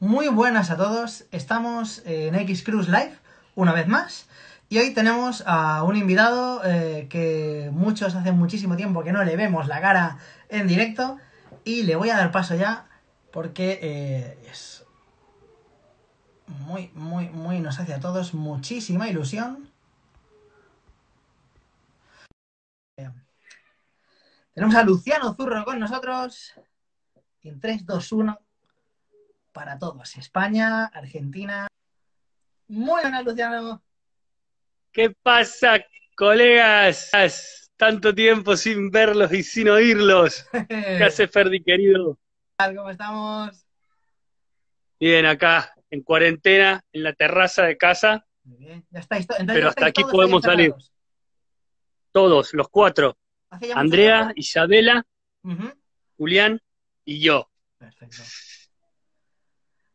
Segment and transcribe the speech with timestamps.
[0.00, 3.18] Muy buenas a todos, estamos en X Cruise Live
[3.54, 4.28] una vez más
[4.68, 9.36] y hoy tenemos a un invitado eh, que muchos hace muchísimo tiempo que no le
[9.36, 10.18] vemos la cara
[10.50, 11.16] en directo
[11.64, 12.90] y le voy a dar paso ya
[13.32, 14.84] porque eh, es
[16.46, 19.72] muy, muy, muy, nos hace a todos muchísima ilusión.
[24.52, 26.52] Tenemos a Luciano Zurro con nosotros
[27.42, 28.45] en 3, 2, 1
[29.56, 30.14] para todos.
[30.18, 31.66] España, Argentina.
[32.68, 33.82] Muy buenas, Luciano.
[34.92, 35.82] ¿Qué pasa,
[36.14, 37.10] colegas?
[37.78, 40.46] Tanto tiempo sin verlos y sin oírlos.
[40.68, 42.18] ¿Qué hace Ferdi, querido?
[42.58, 43.66] ¿Cómo estamos?
[45.00, 48.26] Bien, acá, en cuarentena, en la terraza de casa.
[48.44, 49.22] Muy bien, ya estáis.
[49.22, 50.74] Entonces, pero ya hasta aquí podemos salir.
[52.12, 53.16] Todos, los cuatro.
[53.74, 54.32] Andrea.
[54.36, 55.06] Isabela.
[56.18, 56.60] Julián
[57.06, 57.50] y yo.
[57.78, 58.22] Perfecto.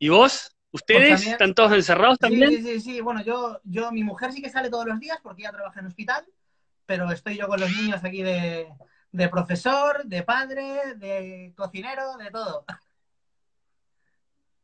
[0.02, 0.57] ¿Y vos?
[0.71, 2.49] ¿Ustedes Pues están todos encerrados también?
[2.49, 3.02] Sí, sí, sí.
[3.02, 5.85] Bueno, yo, yo, mi mujer sí que sale todos los días porque ella trabaja en
[5.85, 6.25] hospital,
[6.88, 8.67] pero estoy yo con los niños aquí de,
[9.11, 12.66] de profesor, de padre, de cocinero, de todo.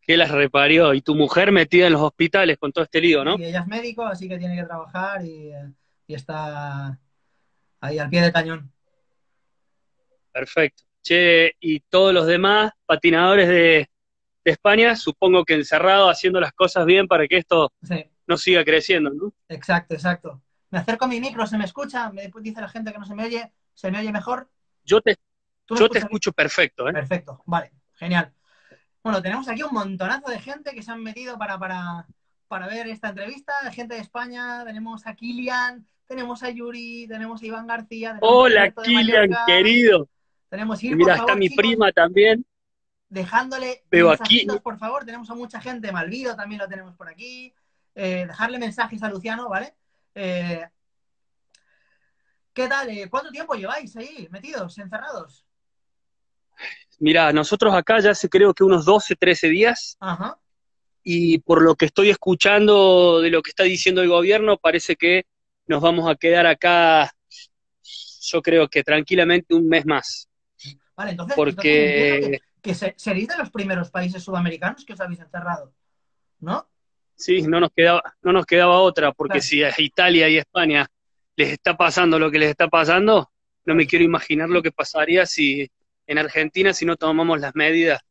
[0.01, 0.95] ¿Qué las reparió?
[0.95, 3.37] Y tu mujer metida en los hospitales con todo este lío, ¿no?
[3.37, 5.51] Y ella es médico, así que tiene que trabajar y,
[6.07, 6.99] y está
[7.79, 8.73] ahí al pie del cañón.
[10.31, 10.81] Perfecto.
[11.03, 13.87] Che, y todos los demás patinadores de,
[14.47, 18.63] de España, supongo que encerrados haciendo las cosas bien para que esto Sí, no siga
[18.63, 19.33] creciendo, ¿no?
[19.49, 20.41] exacto, exacto.
[20.69, 23.13] Me acerco a mi micro, se me escucha, me dice la gente que no se
[23.13, 24.49] me oye, se me oye mejor.
[24.85, 25.17] Yo te,
[25.65, 26.05] ¿Tú me yo te bien?
[26.05, 26.93] escucho perfecto, ¿eh?
[26.93, 28.31] Perfecto, vale, genial.
[29.03, 32.07] Bueno, tenemos aquí un montonazo de gente que se han metido para, para,
[32.47, 33.53] para ver esta entrevista.
[33.71, 38.17] Gente de España, tenemos a Kilian, tenemos a Yuri, tenemos a Iván García.
[38.19, 40.09] tenemos Hola, Kilian, Mallorca, querido.
[40.49, 42.45] Tenemos mira, está mi chicos, prima también.
[43.09, 45.05] Dejándole mensajitos, aquí- por favor.
[45.05, 47.53] Tenemos a mucha gente, Malvido también lo tenemos por aquí.
[47.95, 49.73] Eh, dejarle mensajes a Luciano, ¿vale?
[50.13, 50.65] Eh,
[52.53, 52.89] ¿Qué tal?
[52.89, 55.45] Eh, ¿Cuánto tiempo lleváis ahí metidos, encerrados?
[56.99, 60.39] Mira, nosotros acá ya hace creo que unos 12, 13 días, Ajá.
[61.03, 65.25] y por lo que estoy escuchando de lo que está diciendo el gobierno, parece que
[65.67, 67.13] nos vamos a quedar acá,
[68.21, 70.27] yo creo que tranquilamente un mes más.
[70.95, 75.21] Vale, entonces, Porque- entonces que, se- seréis de los primeros países sudamericanos que os habéis
[75.21, 75.73] encerrado,
[76.39, 76.67] ¿no?
[77.15, 79.43] Sí, no nos quedaba, no nos quedaba otra, porque Claro.
[79.43, 80.85] si a Italia y España
[81.37, 83.31] les está pasando lo que les está pasando,
[83.65, 85.67] no me quiero imaginar lo que pasaría si
[86.07, 88.01] en Argentina si no tomamos las medidas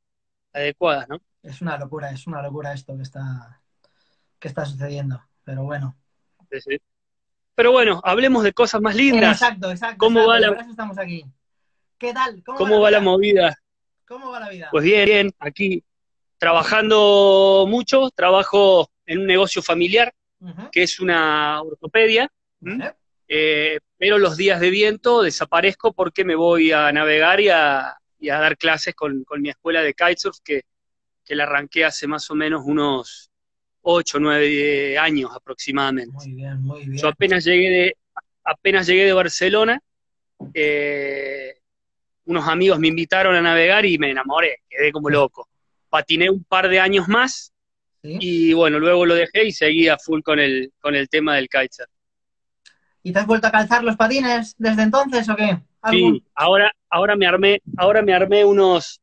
[0.52, 1.18] adecuadas, ¿no?
[1.42, 3.60] Es una locura, es una locura esto que está,
[4.38, 5.22] que está sucediendo.
[5.44, 5.96] Pero bueno.
[6.50, 6.76] Sí, sí.
[7.54, 9.40] Pero bueno, hablemos de cosas más lindas.
[9.42, 9.98] Exacto, exacto.
[9.98, 11.24] ¿Cómo exacto, va la- por eso estamos aquí.
[11.98, 12.42] ¿Qué tal?
[12.44, 13.10] ¿Cómo, ¿Cómo va la vida?
[13.10, 13.56] movida?
[14.06, 14.68] ¿Cómo va la vida?
[14.70, 15.82] Pues bien, bien, aquí
[16.38, 20.12] trabajando mucho, trabajo en un negocio familiar
[20.70, 22.30] que es una ortopedia.
[23.28, 28.28] Eh, pero los días de viento desaparezco porque me voy a navegar y a, y
[28.28, 30.62] a dar clases con, con mi escuela de kitesurf que,
[31.24, 33.30] que la arranqué hace más o menos unos
[33.82, 36.12] 8 o 9 años aproximadamente.
[36.12, 36.98] Muy bien, muy bien.
[36.98, 37.96] Yo apenas llegué de,
[38.44, 39.80] apenas llegué de Barcelona,
[40.54, 41.55] eh,
[42.26, 45.48] unos amigos me invitaron a navegar y me enamoré, quedé como loco.
[45.88, 47.52] Patiné un par de años más
[48.02, 48.18] ¿Sí?
[48.20, 51.48] y bueno, luego lo dejé y seguí a full con el, con el tema del
[51.48, 51.90] kitesurf.
[53.02, 55.58] ¿Y te has vuelto a calzar los patines desde entonces o qué?
[55.80, 56.14] ¿Algún?
[56.14, 59.00] Sí, ahora, ahora me armé, ahora me armé unos,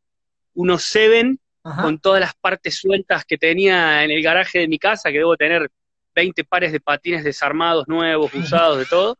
[0.53, 1.81] unos Seven Ajá.
[1.81, 5.37] con todas las partes sueltas que tenía en el garaje de mi casa, que debo
[5.37, 5.71] tener
[6.13, 9.17] 20 pares de patines desarmados, nuevos, usados, de todo,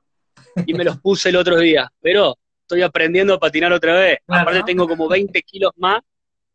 [0.66, 1.90] y me los puse el otro día.
[2.02, 2.38] Pero
[2.74, 4.18] estoy aprendiendo a patinar otra vez.
[4.26, 4.66] Claro, Aparte ¿no?
[4.66, 6.02] tengo como 20 kilos más,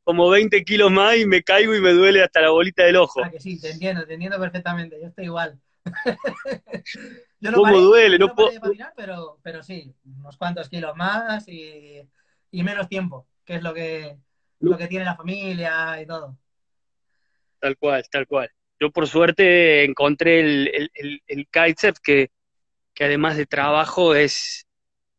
[0.05, 3.23] como 20 kilos más y me caigo y me duele hasta la bolita del ojo.
[3.23, 5.01] Ah, que sí, te entiendo, te entiendo perfectamente.
[5.01, 5.61] Yo estoy igual.
[7.41, 8.19] yo ¿Cómo duele?
[8.19, 12.03] yo No no puedo- de patinar, pero, pero sí, unos cuantos kilos más y,
[12.51, 14.19] y menos tiempo, que es lo que,
[14.61, 14.73] No.
[14.73, 16.37] lo que tiene la familia y todo.
[17.61, 18.51] Tal cual, tal cual.
[18.81, 22.31] Yo por suerte encontré el, el, el, el kitesurf que,
[22.95, 24.67] que además de trabajo es,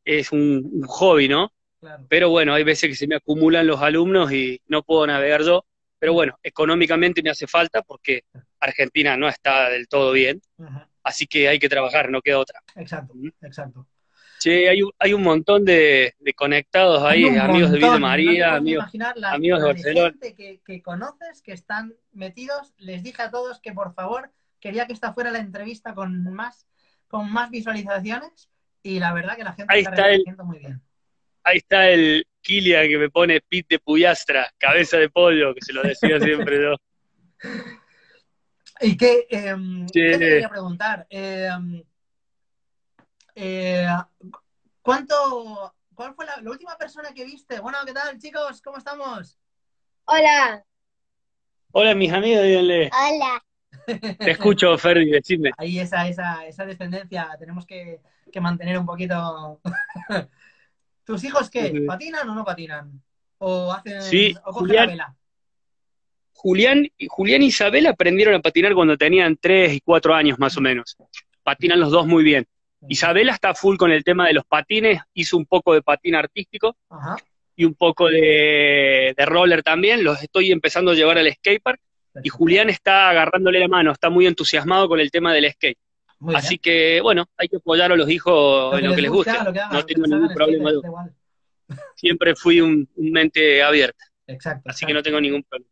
[0.05, 1.51] es un, un hobby, ¿no?
[1.79, 2.05] Claro.
[2.09, 5.65] Pero bueno, hay veces que se me acumulan los alumnos y no puedo navegar yo.
[5.97, 8.23] Pero bueno, económicamente me hace falta porque
[8.59, 10.79] Argentina no está del todo bien, Ujú.
[11.03, 12.61] así que hay que trabajar, no queda otra.
[12.75, 13.29] Exacto, Mm.
[13.41, 13.85] exacto.
[14.39, 17.99] Che, hay un, hay un montón de, de conectados ahí, amigos de montón, no te
[17.99, 18.85] María, puedes amigos.
[19.17, 20.09] la, amigos de Barcelona.
[20.11, 22.73] gente que, que conoces que están metidos.
[22.77, 24.31] Les dije a todos que por favor
[24.61, 26.67] quería que esta fuera la entrevista con más,
[27.09, 28.49] con más visualizaciones
[28.89, 30.81] y la verdad que la gente Ahí está está el- muy bien.
[31.43, 35.73] Ahí está el Kilian que me pone pit de Puyastra, cabeza de pollo, que se
[35.73, 36.75] lo decía siempre yo.
[38.81, 41.05] ¿Y qué, em, ¿qué te quería preguntar?
[41.09, 41.83] Em,
[43.35, 43.87] eh,
[44.81, 47.59] ¿Cuánto, cuál fue la, última persona que viste?
[47.59, 48.61] Bueno, ¿qué tal, chicos?
[48.61, 49.37] ¿Cómo estamos?
[50.05, 50.65] Hola.
[51.71, 52.89] Hola, mis amigos, díganle.
[52.91, 53.43] Hola.
[54.17, 55.51] Te escucho, Ferdi, decime.
[55.57, 59.59] Ahí esa, esa, esa descendencia tenemos que, que mantener un poquito.
[61.03, 61.83] ¿Tus hijos qué?
[61.87, 63.01] ¿Patinan o no patinan?
[63.39, 65.15] ¿O hacen sí, o Julián, la vela?
[66.33, 70.61] Julián, Julián y Isabel aprendieron a patinar cuando tenían 3 y 4 años más o
[70.61, 70.95] menos.
[71.43, 72.45] Patinan los dos muy bien.
[72.87, 76.77] Isabela está full con el tema de los patines, hizo un poco de patín artístico
[76.89, 77.17] Ajá.
[77.55, 81.79] y un poco de, de roller también, los estoy empezando a llevar al skatepark
[82.23, 85.77] y Julián está agarrándole la mano, está muy entusiasmado con el tema del skate.
[86.19, 86.59] Muy Así bien.
[86.61, 89.31] que, bueno, hay que apoyar a los hijos en lo que les guste.
[89.43, 90.71] lo que hagan, no lo que tengo ningún problema.
[91.95, 94.69] Siempre fui un, un mente abierta, Exacto.
[94.69, 95.71] así que no tengo ningún problema.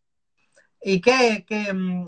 [0.81, 2.05] ¿Y qué, qué, mm,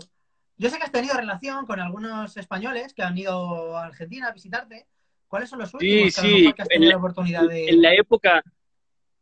[0.56, 4.32] Yo sé que has tenido relación con algunos españoles que han ido a Argentina a
[4.32, 4.86] visitarte.
[5.26, 7.68] ¿Cuáles son los últimos que a lo sí, que has tenido en la oportunidad de...?
[7.68, 8.42] En la época,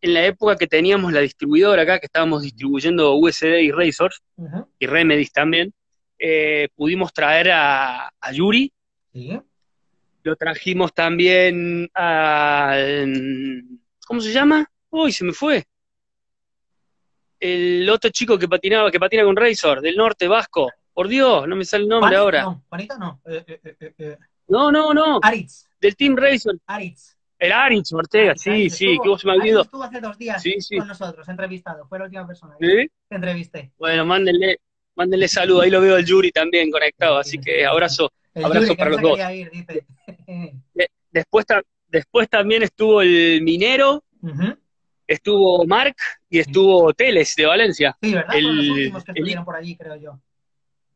[0.01, 4.69] en la época que teníamos la distribuidora acá, que estábamos distribuyendo USD y Razors, Ujú,
[4.79, 5.73] y Remedies también,
[6.19, 8.73] eh, pudimos traer a, a Yuri,
[9.13, 9.41] Sí.
[10.23, 12.77] lo trajimos también a...
[14.07, 14.71] ¿Cómo se llama?
[14.91, 15.65] Uy, se me fue.
[17.41, 20.71] El otro chico que patinaba, que patina con Razor, del norte vasco.
[20.93, 22.43] Por Dios, no me sale el nombre Juanito, ahora.
[22.43, 23.21] No, Juanito no.
[23.27, 24.19] Eh, eh, eh.
[24.49, 25.21] No, no, no.
[25.23, 25.69] Aritz.
[25.81, 26.59] Del Team Razor.
[26.67, 27.17] Aritz.
[27.39, 30.19] El Aritz Ortega, Aritz, sí, Aritz sí, estuvo- que vos me Aritz estuvo hace dos
[30.19, 30.77] días Sí, sí.
[30.79, 31.87] con nosotros, entrevistado.
[31.87, 32.91] Fue la última persona que ¿Sí?
[33.11, 33.71] entrevisté.
[33.79, 34.59] Bueno, mándenle,
[34.97, 35.61] mándenle salud.
[35.61, 38.11] Ahí lo veo al Yuri también conectado, Sí, así sí, que abrazo.
[38.39, 39.11] El Abrazo para los dos.
[39.13, 39.87] quería ir, dice.
[40.75, 44.05] De- después, ta- después también estuvo el Minero,
[45.07, 45.97] estuvo Mark
[46.29, 47.97] y estuvo Teles de Valencia.
[48.03, 48.35] Sí, ¿verdad?
[48.41, 50.21] Los últimos que el- estuvieron por allí, creo yo.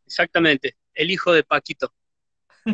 [0.06, 1.92] Exactamente, el hijo de Paquito.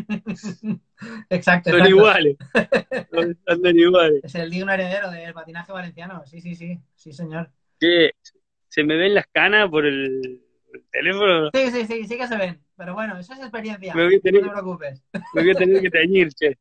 [1.31, 1.88] exacto, Son exacto.
[1.88, 2.37] iguales.
[3.47, 4.20] Andan iguales.
[4.25, 6.26] Es el digno heredero del patinaje valenciano.
[6.26, 6.79] Sí, sí, sí.
[6.94, 7.50] Sí, señor.
[7.81, 10.43] Se me ven las canas por el
[10.91, 11.50] teléfono.
[11.55, 12.61] Sí, sí, sí, sí que se ven.
[12.78, 13.92] Pero bueno, eso es experiencia.
[13.92, 15.02] Me voy a tener- No te preocupes.
[15.34, 16.56] Me voy a tener que teñir, che.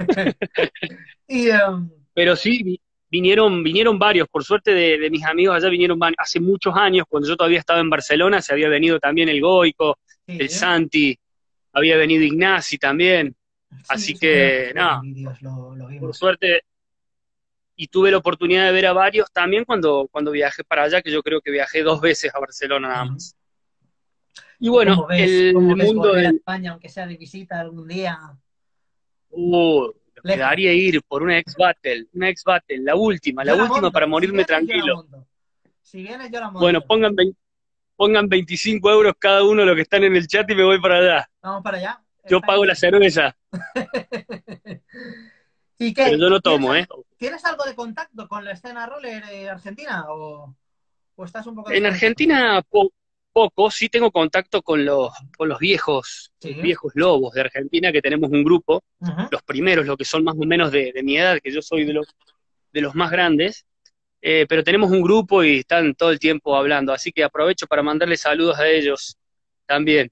[1.28, 5.68] Y em, Pero sí, vi- vinieron, vinieron varios, por suerte de, de mis amigos allá
[5.68, 9.40] vinieron hace muchos años, cuando yo todavía estaba en Barcelona, se había venido también el
[9.40, 11.16] Goico, sí, el Santi,
[11.72, 13.36] había venido Ignasi también,
[13.70, 15.00] sí, así sí, que, no.
[15.02, 16.62] vídeos lo, lo por suerte,
[17.76, 21.12] y tuve la oportunidad de ver a varios también cuando, cuando viajé para allá, que
[21.12, 23.36] yo creo que viajé dos veces a Barcelona nada más.
[24.60, 26.36] Y bueno, ¿Cómo ves, el cómo ves mundo del...
[26.36, 28.18] España, aunque sea de visita algún día?
[29.30, 29.88] Uh,
[30.22, 34.06] me daría ir por una ex battle, una ex battle, la última, la última para
[34.06, 35.06] morirme tranquilo.
[35.80, 36.60] Si vienes, yo la monto.
[36.60, 37.14] Bueno, pongan,
[37.96, 40.98] pongan 25 euros cada uno los que están en el chat y me voy para
[40.98, 41.30] allá.
[41.40, 42.04] Vamos para allá.
[42.28, 42.68] Yo Está pago bien.
[42.68, 43.36] la cerveza,
[45.78, 46.04] ¿Y qué?
[46.04, 46.86] pero yo no tomo, ¿eh?
[46.86, 50.54] ¿tienes, ¿Tienes algo de contacto con la escena roller eh, argentina o,
[51.16, 51.86] o estás un poco En?
[51.86, 52.92] Argentina po-
[53.48, 56.54] poco, sí tengo contacto con los, con los viejos, Sí.
[56.54, 58.82] viejos lobos de Argentina, que tenemos un grupo,
[59.30, 61.84] los primeros, los que son más o menos de, de mi edad, que yo soy
[61.84, 62.06] de los,
[62.72, 63.64] de los más grandes,
[64.22, 67.82] eh, pero tenemos un grupo y están todo el tiempo hablando, así que aprovecho para
[67.82, 69.16] mandarle saludos a ellos
[69.66, 70.10] también.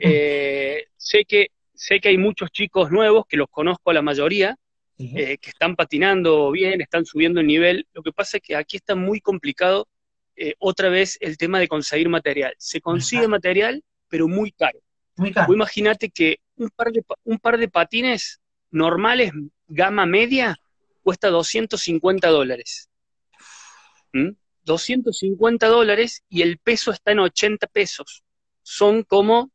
[0.00, 4.56] Eh, sé que, sé que hay muchos chicos nuevos, que los conozco a la mayoría,
[4.98, 7.86] eh, que están patinando bien, están subiendo el nivel.
[7.92, 9.88] Lo que pasa es que aquí está muy complicado
[10.36, 12.54] eh, otra vez el tema de conseguir material.
[12.58, 14.80] Se consigue material, pero muy caro.
[15.16, 15.46] Muy caro.
[15.46, 19.32] Vos imagínate que un par, de, un par de patines normales,
[19.68, 20.56] gama media,
[21.02, 22.88] cuesta 250 dólares.
[24.12, 24.30] ¿Mm?
[24.64, 28.22] 250 dólares y el peso está en 80 pesos.
[28.62, 29.50] Son como,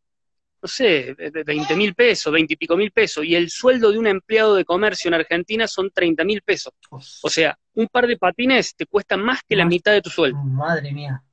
[0.61, 3.23] no sé, 20 mil pesos, 20 y pico mil pesos.
[3.23, 6.73] Y el sueldo de un empleado de comercio en Argentina son 30 mil pesos.
[6.89, 10.37] O sea, un par de patines te cuesta más que la mitad de tu sueldo.
[10.39, 11.23] Madre mía.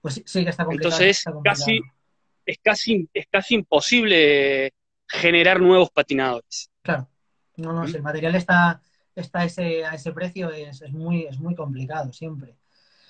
[0.00, 0.94] Pues sí, sí que está complicado.
[0.94, 1.58] Entonces, está complicado.
[1.64, 1.80] casi-
[2.44, 4.72] Es casi, es casi imposible
[5.08, 6.70] generar nuevos patinadores.
[6.82, 7.08] Claro.
[7.56, 7.88] No, no, ¿Mm?
[7.88, 8.80] si el material está,
[9.14, 12.54] está a, ese, a ese precio es, es, muy, es muy complicado siempre.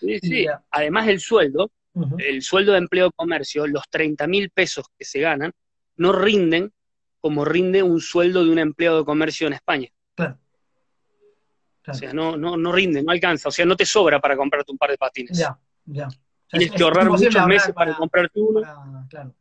[0.01, 0.47] Sí, sí.
[0.71, 1.71] Además del sueldo,
[2.19, 5.53] el sueldo de empleo de comercio, los 30 mil pesos que se ganan,
[5.97, 6.73] no rinden
[7.21, 9.89] como rinde un sueldo de un empleado de comercio en España.
[10.15, 10.39] Claro.
[11.89, 13.49] O sea, no, no, no rinde, no alcanza.
[13.49, 15.37] O sea, no te sobra para comprarte un par de patines.
[15.39, 16.07] Ya, ya.
[16.07, 16.21] O sea,
[16.59, 18.61] Tienes es- que ahorrar muchos meses para, para- comprarte uno.
[18.61, 19.35] para- claro.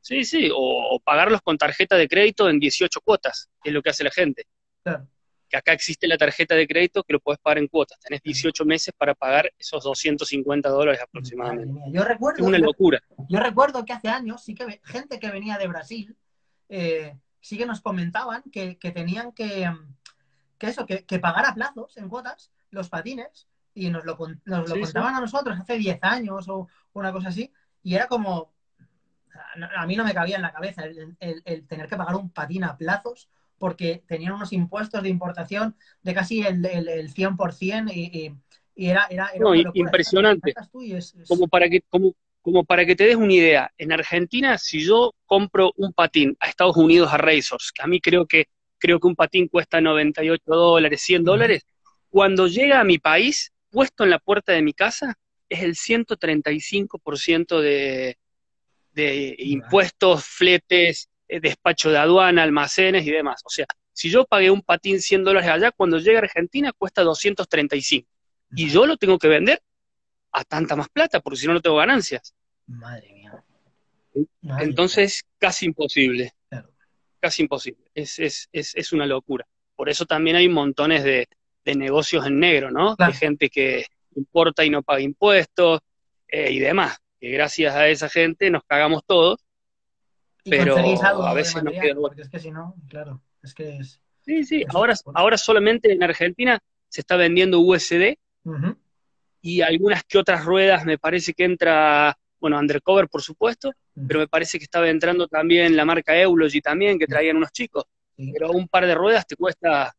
[0.00, 0.56] Sí, sí, o,
[0.94, 4.10] o pagarlos con tarjeta de crédito en 18 cuotas, que es lo que hace la
[4.10, 4.46] gente.
[4.82, 5.06] Claro.
[5.48, 7.98] que acá existe la tarjeta de crédito que lo puedes pagar en cuotas.
[8.00, 11.80] Tenés 18 meses para pagar esos 250 dólares aproximadamente.
[11.92, 13.00] Yo recuerdo, es una locura.
[13.28, 16.16] Yo recuerdo que hace años sí que gente que venía de Brasil
[16.68, 19.70] eh, sí que nos comentaban que, tenían que,
[20.58, 24.80] que eso, que, pagar a plazos en cuotas los patines y nos lo, nos lo
[24.80, 28.52] contaban a nosotros hace 10 años o una cosa así y era como,
[29.76, 32.76] a mí no me cabía en la cabeza el tener que pagar un patín a
[32.76, 38.34] plazos porque tenían unos impuestos de importación de casi el, el, 100% y,
[38.74, 39.30] y, era, era,
[39.74, 40.54] impresionante.
[41.26, 45.14] Como, para que, como, como para que te des una idea, en Argentina, si yo
[45.24, 48.46] compro un patín a Estados Unidos a Razors, que a mí creo que,
[48.86, 51.66] creo que un patín cuesta 98 dólares, 100 dólares,
[52.08, 57.60] cuando llega a mi país, puesto en la puerta de mi casa, es el 135%
[57.60, 58.16] de,
[58.92, 63.42] de impuestos, fletes, eh, despacho de aduana, almacenes y demás.
[63.44, 67.02] O sea, si yo pagué un patín 100 dólares allá, cuando llega a Argentina cuesta
[67.02, 68.08] 235.
[68.54, 69.60] Y yo lo tengo que vender
[70.30, 72.32] a tanta más plata, porque si no, no tengo ganancias.
[72.68, 73.44] Madre mía.
[74.60, 76.35] Entonces, casi imposible.
[77.26, 77.90] Casi imposible.
[77.94, 79.46] Es, es, es, es, una locura.
[79.74, 81.28] Por eso también hay montones de,
[81.64, 82.94] de negocios en negro, ¿no?
[82.94, 85.80] De gente que importa y no paga impuestos
[86.28, 86.98] eh, y demás.
[87.18, 89.46] Que gracias a esa gente nos cagamos todos
[90.48, 94.00] pero a veces no queda Porque es que si no, claro, es que es...
[94.20, 98.16] Sí, sí, ahora, ahora solamente en Argentina se está vendiendo USD
[99.40, 103.72] y algunas que otras ruedas me parece que entra, bueno, Undercover por supuesto,
[104.06, 107.84] pero me parece que estaba entrando también la marca Eulogy también, que traían unos chicos,
[108.16, 109.94] pero un par de ruedas te cuesta,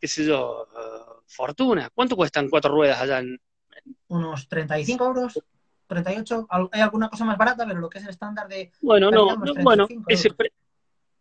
[0.00, 1.90] qué sé yo, uh, fortuna.
[1.94, 3.38] ¿Cuánto cuestan cuatro ruedas allá en...
[4.08, 5.40] Unos 35 euros.
[5.88, 8.72] 38, hay alguna cosa más barata, pero lo que es el estándar de...
[8.80, 10.30] Bueno, no, bueno, ese,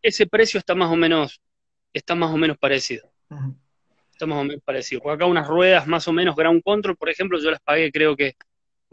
[0.01, 1.41] ese precio está más o menos,
[1.93, 3.11] está más o menos parecido.
[4.11, 5.01] Está más o menos parecido.
[5.01, 8.15] Porque acá unas ruedas más o menos ground control, por ejemplo, yo las pagué, creo
[8.15, 8.35] que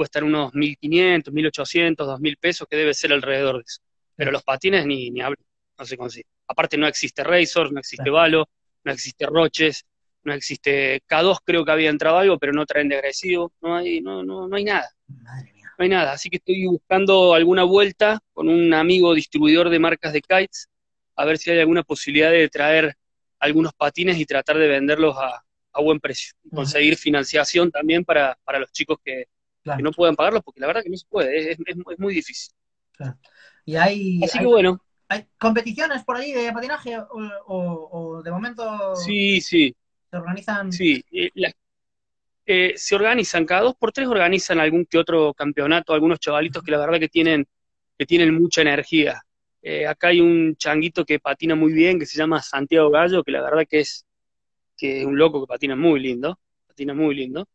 [0.02, 3.80] cuestan unos 1.500, 1.800, 2.000 pesos, que debe ser alrededor de eso.
[4.14, 5.38] Pero los patines ni, ni hablo,
[5.78, 6.26] no se consigue.
[6.46, 8.48] Aparte no existe Razor, no existe Valo,
[8.84, 9.84] no existe Roches,
[10.24, 14.00] no existe K2, creo que había entrado algo, pero no traen de agresivo, no hay,
[14.00, 14.88] no, no, no hay nada.
[15.06, 16.12] Madre no hay nada.
[16.12, 20.68] Así que estoy buscando alguna vuelta con un amigo distribuidor de marcas de kites,
[21.16, 22.96] a ver si hay alguna posibilidad de traer
[23.38, 25.42] algunos patines y tratar de venderlos a,
[25.80, 26.34] buen precio.
[26.54, 29.24] Conseguir financiación también para, los chicos que,
[29.64, 31.58] no puedan pagarlos, porque la verdad que no se puede, es,
[31.98, 32.54] muy difícil.
[33.64, 34.80] Y hay, Así que bueno.
[35.08, 36.96] ¿Hay competiciones por ahí de patinaje
[37.46, 39.74] o, de momento sí, sí.
[40.10, 40.72] se organizan?
[40.72, 41.04] Sí,
[42.44, 46.72] eh, se organizan, cada dos por tres organizan algún que otro campeonato, algunos chavalitos que
[46.72, 47.46] la verdad que tienen,
[47.96, 49.22] que tienen mucha energía.
[49.62, 53.30] Eh, acá hay un changuito que patina muy bien, que se llama Santiago Gallo, que
[53.30, 54.04] la verdad que es,
[54.76, 57.48] que es un loco que patina muy lindo, patina muy lindo.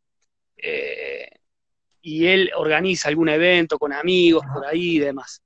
[0.55, 1.29] Eh,
[2.07, 5.43] y él organiza algún evento con amigos por ahí y demás.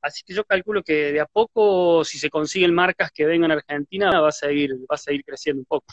[0.00, 3.54] Así que yo calculo que de a poco, si se consiguen marcas que vengan a
[3.54, 5.86] Argentina, va a seguir, va a seguir creciendo un poco.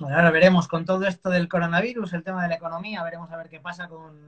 [0.00, 3.36] Bueno, ahora veremos con todo esto del coronavirus, el tema de la economía, veremos a
[3.36, 4.18] ver qué pasa con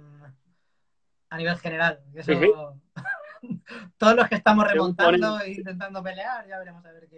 [1.30, 2.00] a nivel general.
[3.96, 7.08] Todos los que estamos remontando e intentando pelear, ya veremos a ver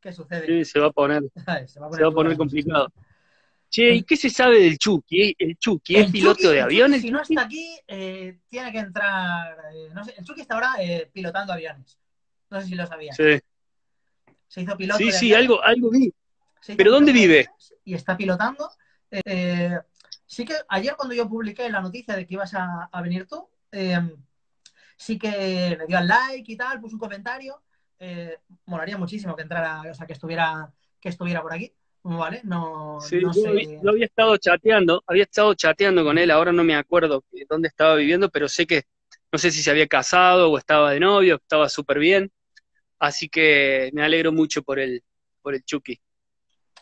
[0.00, 0.46] qué, sucede.
[0.46, 1.24] Sí, se va a poner,
[1.66, 2.92] se va a poner, complicado.
[3.70, 5.36] Che, ¿y qué se sabe del Chucky?
[5.38, 7.02] ¿El Chucky es piloto de aviones?
[7.02, 9.56] Si no está aquí, eh, tiene que entrar.
[9.72, 11.96] Eh, no sé, el Chucky está ahora eh, pilotando aviones.
[12.50, 13.16] No sé si lo sabías.
[13.16, 13.38] Sí.
[14.48, 14.98] Se hizo piloto.
[14.98, 16.12] Sí, sí, algo, algo vi.
[16.76, 17.48] ¿Pero dónde vive?
[17.84, 18.68] Y está pilotando.
[20.26, 23.48] Sí que ayer cuando yo publiqué la noticia de que ibas a, venir tú,
[24.96, 27.62] sí que me dio al like y tal, puso un comentario.
[28.66, 31.72] Molaría muchísimo que entrara, o sea, que estuviera, que estuviera por aquí.
[32.02, 32.40] ¿Vale?
[32.44, 37.24] No, sí, yo, había estado chateando, había estado chateando con él, ahora no me acuerdo
[37.48, 38.84] dónde estaba viviendo, pero sé que,
[39.30, 42.32] no sé si se había casado o estaba de novio, estaba súper bien.
[42.98, 45.02] Así que me alegro mucho por el,
[45.42, 46.00] por el Chucky.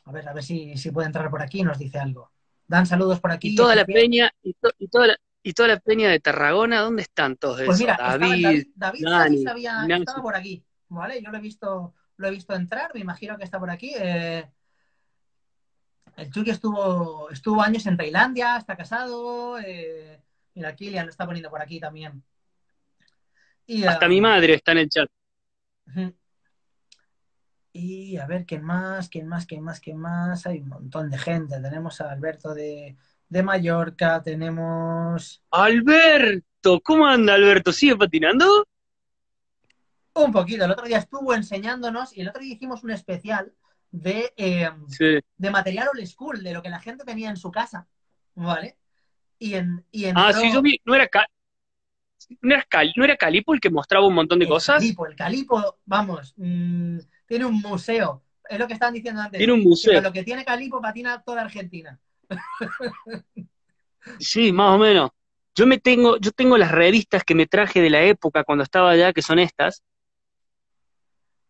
[0.04, 2.30] A ver, a ver si, si puede entrar por aquí y nos dice algo.
[2.66, 3.50] Dan saludos por aquí.
[3.50, 4.54] Y toda la peña, y,
[4.90, 9.04] toda la, y toda la peña de Tarragona, ¿dónde están todos pues Mira, David, David,
[9.04, 11.22] David sabía, estaba por aquí, ¿vale?
[11.22, 13.94] Yo lo he visto, lo he visto entrar, me imagino que está por aquí.
[13.96, 14.44] Eh,
[16.18, 19.58] el Chucky estuvo, estuvo años en Tailandia, está casado.
[19.58, 20.20] Eh,
[20.54, 22.22] mira, Kilian lo está poniendo por aquí también.
[23.86, 25.08] Hasta mi madre está en el chat.
[27.72, 29.08] Y a ver, ¿quién más?
[29.08, 29.46] ¿Quién más?
[29.46, 29.78] ¿Quién más?
[29.78, 30.46] ¿Quién más?
[30.46, 31.60] Hay un montón de gente.
[31.60, 32.96] Tenemos a Alberto de,
[33.30, 35.44] Mallorca, tenemos...
[35.52, 37.72] Alberto, ¿cómo anda Alberto?
[37.72, 38.66] ¿Sigue patinando?
[40.14, 43.52] Un poquito, el otro día estuvo enseñándonos y el otro día hicimos un especial
[43.90, 45.20] de, eh, Sí.
[45.36, 47.86] de material old school, de lo que la gente tenía en su casa,
[48.34, 48.76] ¿vale?
[49.38, 51.26] Y, en, y Ah, entró sí, yo vi, no era, Ca-
[52.40, 54.82] no era, Cal- ¿no era Calipo el que mostraba un montón de el cosas.
[54.82, 59.38] Calipo, el Calipo, vamos, mm, tiene un museo, es lo que estaban diciendo antes.
[59.38, 60.00] Tiene un Pero museo.
[60.02, 61.98] lo que tiene Calipo patina toda Argentina.
[64.18, 65.10] Sí, más o menos.
[65.54, 68.90] Yo me tengo, yo tengo las revistas que me traje de la época cuando estaba
[68.90, 69.82] allá, que son estas.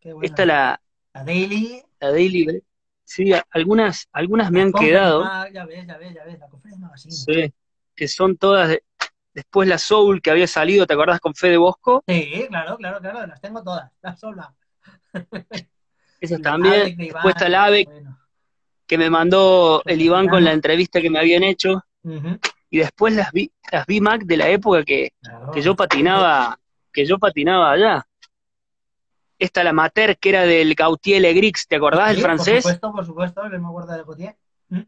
[0.01, 0.15] Qué.
[0.23, 0.81] Esta la,
[1.15, 1.83] La Daily.
[2.01, 2.45] La Daily.
[2.45, 2.63] Bread.
[3.05, 5.25] Sí, algunas, algunas me han quedado.
[5.25, 7.15] Mag, ya ves, ya ves, ya ves, la Conference Magazine.
[7.15, 7.55] Sí,
[7.95, 8.69] que son todas.
[8.69, 8.83] de-
[9.33, 12.03] después la Soul que había salido, ¿te acordás con Fede Bosco?
[12.07, 14.53] Sí, claro, claro, claro, las tengo todas, las sola.
[16.21, 16.97] Esas también.
[16.97, 18.19] Después está la AVE bueno.
[18.87, 21.85] que me mandó el Iván con la entrevista que me habían hecho.
[22.71, 25.53] Y después las vi, las vi Mac de la época que, claro.
[25.53, 26.59] que yo patinaba,
[26.93, 28.08] que yo patinaba allá.
[29.39, 32.63] Esta la Mater, que era del Gautier Legrix, ¿te acordás, el Sí, francés?
[32.65, 34.37] Por supuesto, por supuesto, que me acuerdo de Gautier.
[34.69, 34.81] Mm,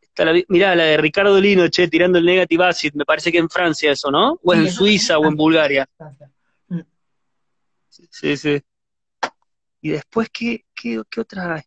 [0.00, 3.38] Esta la mirá, la de Ricardo Lino, che, tirando el negative acid, me parece que
[3.38, 4.38] en Francia eso, ¿no?
[4.44, 5.88] O Sí, en Suiza o en Bulgaria.
[5.96, 6.30] Francia.
[7.88, 8.60] Sí, sí.
[9.80, 11.62] Y después, ¿qué, qué, qué otra hay?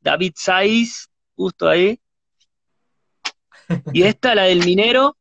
[0.00, 1.98] David Saiz, justo ahí.
[3.92, 5.16] Y esta, la del minero.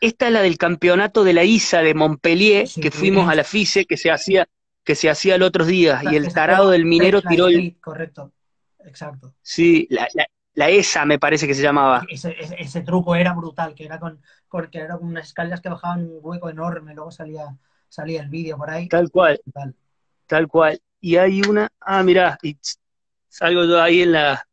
[0.00, 2.80] Esta es la del campeonato de la ISA de Montpellier, Sí.
[2.80, 4.46] que fuimos a la FICE, que se hacía,
[4.84, 6.02] que se hacía el otros días.
[6.04, 7.76] Y el tarado del minero tiró el.
[7.80, 8.32] Correcto,
[8.84, 9.34] exacto.
[9.42, 12.04] Sí, la, la, la ESA me parece que se llamaba.
[12.08, 15.60] Ese, ese, ese truco era brutal, que era con, con, que era con unas escaleras
[15.60, 17.56] que bajaban un hueco enorme, luego salía,
[17.88, 18.88] salía el vídeo por ahí.
[18.88, 19.40] Tal cual.
[19.44, 19.74] Brutal.
[20.26, 20.80] Tal cual.
[21.00, 22.56] Y hay una, ah, mirá, y
[23.28, 24.46] salgo yo ahí en la,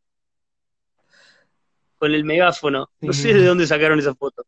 [1.98, 2.90] con el megáfono.
[3.02, 3.22] No Sí.
[3.24, 4.46] sé de dónde sacaron esa foto.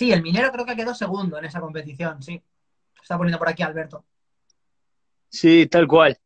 [0.00, 2.42] Sí, el minero creo que quedó segundo en esa competición, sí.
[3.02, 4.02] Está poniendo por aquí Alberto.
[5.28, 6.16] Sí, tal cual.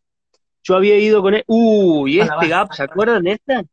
[0.62, 1.43] Yo había ido con él.
[1.49, 3.64] Uy, Con la este baja, gap, ¿se acuerdan de esta?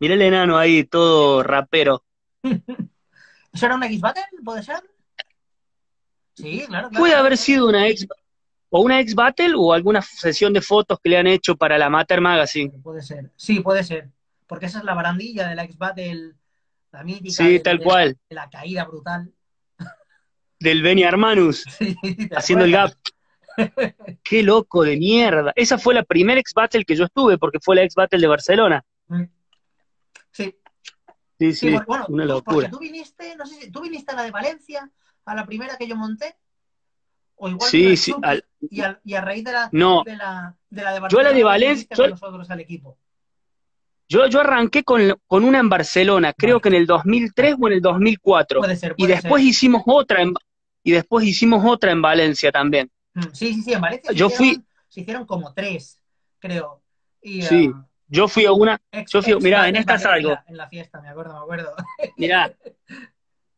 [0.00, 2.02] Mirá el enano ahí, todo rapero.
[2.42, 4.24] ¿Eso era una X-Battle?
[4.44, 4.82] ¿Puede ser?
[6.34, 7.00] Sí, claro, claro.
[7.00, 8.08] Puede haber sido una ex,
[8.70, 11.88] o una ex battle o alguna sesión de fotos que le han hecho para la
[11.88, 12.72] Mater Magazine.
[12.82, 13.30] Puede ser.
[13.36, 14.10] Sí, puede ser.
[14.48, 16.34] Porque esa es la barandilla de la X-Battle,
[16.92, 17.30] la mítica.
[17.44, 18.18] Sí, de- tal de- cual.
[18.28, 19.32] de la caída brutal.
[20.58, 21.96] Del Benny Armanus, Sí,
[22.28, 22.92] ¿te haciendo el gap.
[24.22, 25.52] Qué loco de mierda.
[25.56, 28.26] Esa fue la primera ex battle que yo estuve, porque fue la ex battle de
[28.26, 28.84] Barcelona.
[29.08, 29.24] Mm.
[30.32, 30.54] Sí,
[31.38, 32.68] Sí, sí, sí, bueno, una locura.
[32.68, 34.90] Tú viniste, no sé si tú viniste a la de Valencia,
[35.24, 36.36] a la primera que yo monté,
[37.36, 40.02] o igual Sí, sí, al- y, a, y a raíz de la, No.
[40.04, 42.98] de la, de la de Yo a la de Valencia- yo- nosotros al equipo.
[44.10, 46.62] Yo, yo arranqué con, con una en Barcelona, creo Vale.
[46.62, 48.58] que en el 2003 o en el 2004.
[48.60, 49.50] Puede ser, Y puede después ser.
[49.50, 50.34] hicimos otra en,
[50.82, 52.90] y después hicimos otra en Valencia también.
[53.14, 56.00] Mm, Sí, sí, sí, en Valencia se Yo hicieron- fui- se hicieron como tres,
[56.40, 56.82] creo.
[57.22, 57.70] Y, Sí.
[57.72, 60.36] ah, Yo fui a una, ex- yo fui- ex- mirá, en esta salgo.
[60.48, 61.72] En la fiesta, me acuerdo, me acuerdo.
[62.16, 62.52] mirá,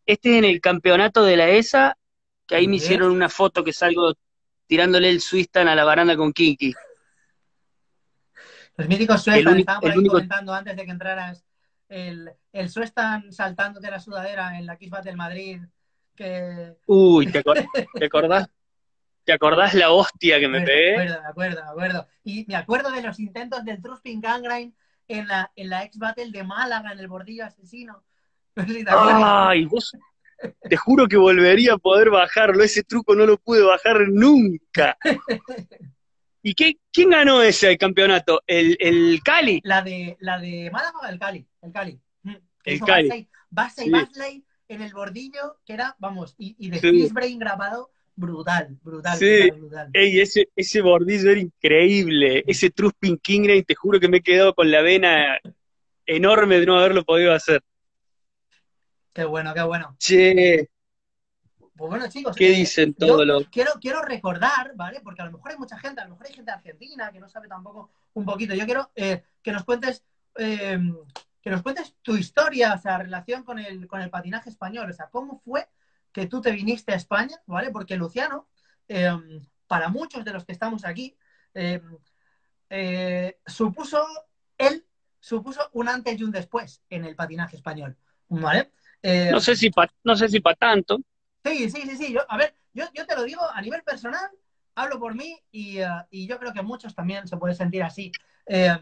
[0.06, 1.96] este es en el campeonato de la ESA,
[2.46, 4.12] que ahí me hicieron una foto que salgo
[4.66, 6.74] tirándole el Swistan a la baranda con Kinky.
[8.76, 11.44] Los míticos por el ahí único- comentando antes de que entraras
[11.88, 15.60] el, el Suestan saltándote la sudadera en la X del Madrid,
[16.14, 16.74] que...
[16.86, 17.66] Uy, ¿te, acor-
[17.98, 18.48] te acordás?
[19.24, 20.94] ¿Te acordás la hostia que me pegué?
[20.94, 22.08] acuerdo, me acuerdo, me acuerdo.
[22.24, 24.72] Y me acuerdo de los intentos del Truspin Gangrene
[25.06, 28.02] en la, en la X-Battle de Málaga, en el bordillo asesino.
[28.56, 29.22] No sé si te acuerdas.
[29.24, 29.92] Ay, vos,
[30.68, 32.62] te juro que volvería a poder bajarlo.
[32.62, 34.98] Ese truco no lo pude bajar nunca.
[36.42, 38.42] ¿Y qué, quién ganó ese campeonato?
[38.46, 39.60] ¿El, el Cali?
[39.64, 42.00] La de, la de Málaga el Cali, el Cali.
[42.22, 43.08] Mm, El Cali.
[43.50, 44.44] Basley, Basley, Sí.
[44.68, 46.88] En el bordillo, que era, vamos, y, y de Sí.
[46.88, 49.50] Chris Brain grabado, brutal, brutal, Sí.
[49.50, 49.90] brutal.
[49.92, 52.42] Ey, ese, ese bordillo era increíble.
[52.46, 55.38] Ese Truspin Kingrave, te juro que me he quedado con la vena
[56.06, 57.62] enorme de no haberlo podido hacer.
[59.12, 59.94] Qué bueno, qué bueno.
[59.98, 60.70] Che,
[61.76, 63.48] Pues bueno, chicos, ¿qué eh, dicen yo todos los...?
[63.48, 65.00] quiero, quiero recordar, ¿vale?
[65.02, 67.28] Porque a lo mejor hay mucha gente, a lo mejor hay gente argentina que no
[67.28, 68.54] sabe tampoco un poquito.
[68.54, 70.04] Yo quiero eh, que nos cuentes
[70.36, 70.78] eh,
[71.40, 74.90] que nos cuentes tu historia, o sea, relación con el, con el patinaje español.
[74.90, 75.68] O sea, ¿cómo fue
[76.12, 77.70] que tú te viniste a España, ¿vale?
[77.70, 78.48] Porque Luciano,
[78.86, 79.10] eh,
[79.66, 81.16] para muchos de los que estamos aquí,
[83.46, 84.06] supuso,
[84.56, 84.86] él
[85.22, 87.96] supuso un antes y un después en el patinaje español,
[88.28, 88.72] ¿vale?
[89.02, 91.00] Eh, No sé si pa, no sé si para tanto.
[91.44, 92.12] Sí, sí, sí, sí.
[92.12, 94.30] Yo, a ver, yo, yo te lo digo a nivel personal,
[94.74, 98.12] hablo por mí y, eh, y yo creo que muchos también se pueden sentir así.
[98.46, 98.76] Eh,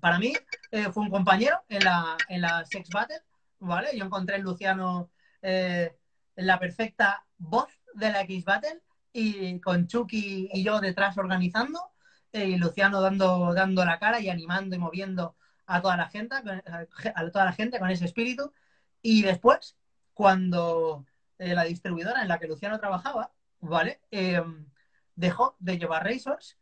[0.00, 0.34] para mí
[0.70, 3.20] eh, fue un compañero en la, en la Sex Battle,
[3.58, 3.96] ¿vale?
[3.96, 5.10] Yo encontré en Luciano
[5.42, 5.96] eh,
[6.36, 11.80] la perfecta voz de la X Battle y con Chucky y yo detrás organizando,
[12.32, 17.30] y Luciano dando, dando la cara y animando y moviendo a toda la gente, a
[17.30, 18.52] toda la gente con ese espíritu.
[19.00, 19.74] Y después,
[20.12, 21.06] cuando
[21.38, 24.00] eh, la distribuidora en la que Luciano trabajaba, ¿vale?
[24.10, 24.42] Eh,
[25.14, 26.58] dejó de llevar Razors,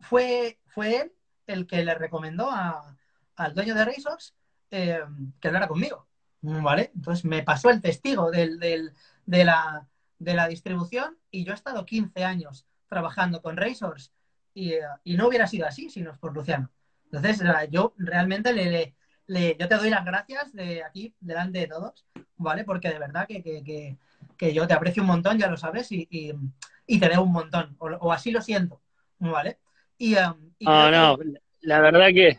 [0.00, 1.12] fue, fue él
[1.46, 4.34] el que le recomendó al dueño de Razors
[4.70, 5.02] que
[5.42, 6.08] hablara conmigo,
[6.40, 6.90] ¿vale?
[6.94, 8.92] Entonces me pasó el testigo de
[9.26, 14.12] la de la distribución y yo he estado 15 años trabajando con Razors
[14.54, 16.70] y, no hubiera sido así si no es por Luciano.
[17.10, 18.94] Entonces, yo realmente le,
[19.26, 22.04] yo te doy las gracias de aquí, delante de todos,
[22.36, 22.64] ¿vale?
[22.64, 23.96] Porque de verdad que, que,
[24.36, 27.76] que, yo te aprecio un montón, ya lo sabes, y, y, te debo un montón,
[27.78, 28.80] o, así lo siento,
[29.18, 29.58] ¿vale?
[29.98, 31.18] Y, um, ah, no,
[31.60, 32.38] la verdad que,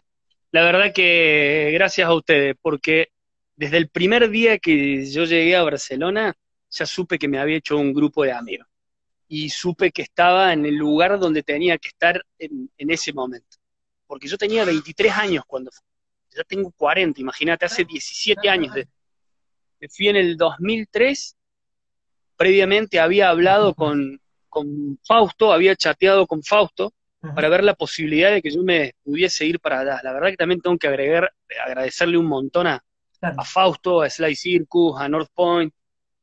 [0.51, 3.09] la verdad que gracias a ustedes, porque
[3.55, 6.35] desde el primer día que yo llegué a Barcelona,
[6.69, 8.67] ya supe que me había hecho un grupo de amigos
[9.27, 13.57] y supe que estaba en el lugar donde tenía que estar en, ese momento.
[14.07, 15.84] Porque yo tenía 23 años cuando fui.
[16.35, 18.73] Ya tengo 40, imagínate, hace 17 años.
[18.73, 18.87] De,
[19.89, 21.35] fui en el 2003,
[22.35, 24.19] previamente había hablado con,
[24.49, 26.93] con Fausto, había chateado con Fausto
[27.33, 29.99] para ver la posibilidad de que yo me pudiese ir para allá.
[30.03, 31.31] La verdad que también tengo que agregar,
[31.65, 32.83] agradecerle un montón a,
[33.21, 35.73] a Fausto, a Sly Circus, a North Point,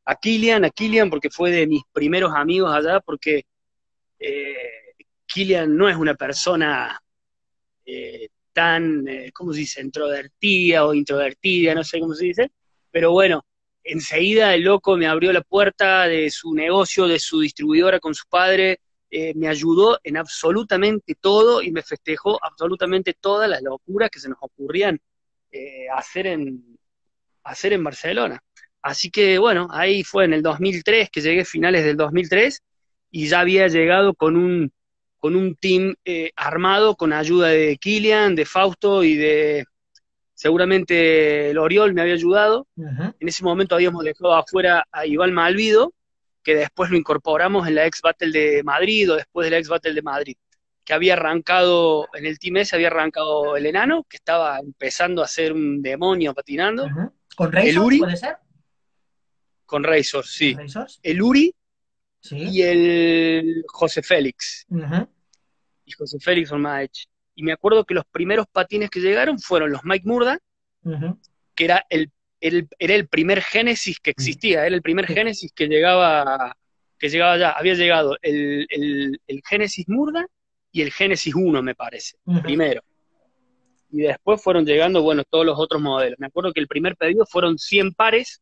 [0.04, 3.44] a Kilian, a Kilian porque fue de mis primeros amigos allá, porque
[4.18, 4.94] eh,
[5.26, 7.00] Kilian no es una persona
[7.84, 12.50] eh, tan, eh, ¿cómo se dice?, introvertida o introvertida, no sé cómo se dice,
[12.90, 13.44] pero bueno,
[13.84, 18.24] enseguida el loco me abrió la puerta de su negocio, de su distribuidora con su
[18.28, 24.20] padre, eh, me ayudó en absolutamente todo y me festejó absolutamente todas las locuras que
[24.20, 24.98] se nos ocurrían
[25.94, 26.78] hacer, en,
[27.44, 28.42] hacer en Barcelona.
[28.80, 32.62] Así que bueno, ahí fue en el 2003 que llegué finales del 2003
[33.10, 34.72] y ya había llegado con un,
[35.22, 39.64] con un team eh, armado con ayuda de Kilian, de Fausto y de
[40.34, 42.66] seguramente el Oriol me había ayudado.
[42.76, 45.94] En ese momento habíamos dejado afuera a Iván Malvido,
[46.42, 49.68] que después lo incorporamos en la ex Battle de Madrid o después de la ex
[49.68, 50.36] Battle de Madrid,
[50.84, 55.28] que había arrancado, en el team ese había arrancado el enano, que estaba empezando a
[55.28, 56.88] ser un demonio patinando.
[57.36, 58.38] ¿Con Razor, puede ser?
[59.66, 60.56] Con Razor, sí.
[61.00, 61.54] El Uri
[62.30, 64.66] y el José Félix.
[65.84, 66.88] Y José Félix son más
[67.34, 70.38] Y me acuerdo que los primeros patines que llegaron fueron los Mike Murda,
[71.54, 76.56] que era el, era el primer Génesis que existía, era el primer Génesis que llegaba,
[76.98, 77.50] que llegaba ya.
[77.50, 80.26] Había llegado el, el, Génesis Murda
[80.70, 82.82] y el Génesis 1, me parece, primero.
[83.90, 86.18] Y después fueron llegando, bueno, todos los otros modelos.
[86.18, 88.40] Me acuerdo que el primer pedido fueron 100 pares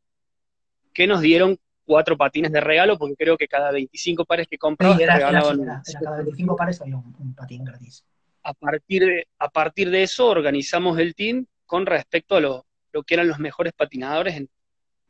[0.92, 1.58] que nos dieron
[1.90, 5.82] cuatro patines de regalo, porque creo que cada 25 pares que compraba regalaban.
[6.00, 8.04] cada 25 pares había un, patín gratis.
[8.44, 12.64] A partir, de, a partir de eso organizamos el team con respecto a lo,
[13.04, 14.48] que eran los mejores patinadores en,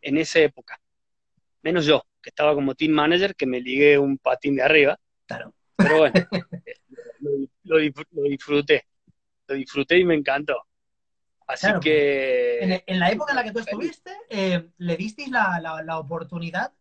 [0.01, 0.81] en esa época.
[1.61, 4.99] Menos yo, que estaba como team manager, que me ligué un patín de arriba.
[5.27, 5.53] Claro.
[5.77, 6.15] Pero bueno,
[7.65, 7.77] lo,
[8.25, 8.87] disfruté.
[9.49, 10.57] Lo disfruté y me encantó.
[11.53, 12.83] Así que...
[12.87, 16.73] En, la época en la que tú estuviste, eh, le disteis la, oportunidad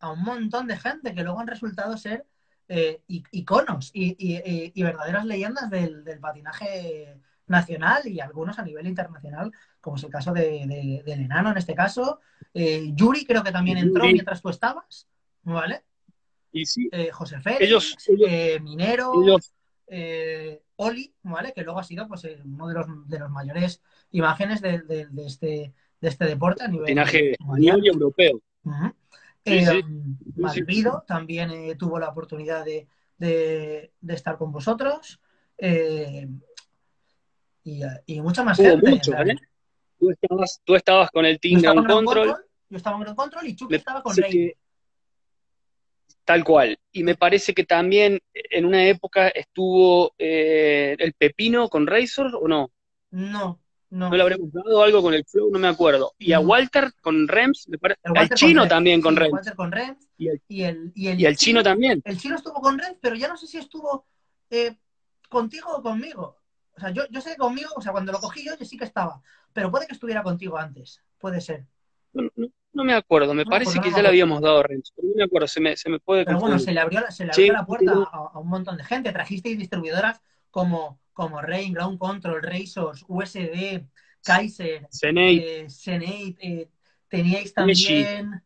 [0.00, 2.26] a un montón de gente que luego han resultado ser
[2.68, 10.04] eh, iconos y, verdaderas leyendas del, patinaje nacional y algunos a nivel internacional, como es
[10.04, 12.20] el caso de, del enano en este caso.
[12.54, 15.06] Eh, Yuri creo que también entró mientras tú estabas,
[15.42, 15.84] ¿vale?
[16.52, 16.88] Y sí.
[17.12, 17.96] José Félix,
[18.62, 19.12] Minero,
[20.76, 21.52] Oli, ¿vale?
[21.52, 25.72] Que luego ha sido pues, uno de los, de los mayores imágenes de, de, este,
[26.00, 26.96] de este deporte a nivel
[27.40, 28.40] mundial europeo.
[29.44, 29.82] Eh,
[30.36, 35.20] Malvido también eh, tuvo la oportunidad de, de, estar con vosotros.
[35.58, 36.26] Eh,
[37.64, 38.90] y, y, mucha más gente.
[38.90, 39.12] Mucho,
[39.98, 42.34] tú, estabas, tú, estabas, con el Team Ground Control.
[42.68, 44.54] Yo estaba en Ground Control y Chucky estaba con Rey.
[46.24, 46.78] Tal cual.
[46.90, 52.70] Y me parece que también en una época estuvo el Pepino con Razor, ¿o no?
[53.10, 53.60] No,
[53.90, 54.10] no.
[54.10, 56.14] le habremos dado algo con el Flow, no me acuerdo.
[56.18, 58.00] Y a Walter con Rems, me parece.
[58.04, 59.32] El, chino también con Rems.
[59.32, 60.08] Walter con Rems.
[60.16, 62.02] Y el, y el, y el, chino, también.
[62.04, 64.06] El chino estuvo con Rems, pero ya no sé si estuvo
[64.50, 64.76] eh,
[65.28, 66.40] contigo o conmigo.
[66.76, 68.76] O sea, yo, yo sé que conmigo, o sea, cuando lo cogí yo, yo sí
[68.76, 69.22] que estaba.
[69.52, 71.00] Pero puede que estuviera contigo antes.
[71.18, 71.66] Puede ser.
[72.12, 72.28] No,
[72.82, 74.92] me acuerdo, me parece que ya le habíamos dado Rems.
[74.96, 77.24] Pero no me acuerdo, se me, se me puede Pero bueno, se le abrió, se
[77.24, 79.12] le abrió la puerta a, un montón de gente.
[79.12, 83.84] Trajisteis distribuidoras como, como Rain, Ground Control, Razors, USD,
[84.24, 86.68] Kaiser, Senate, eh, eh,
[87.08, 88.42] teníais también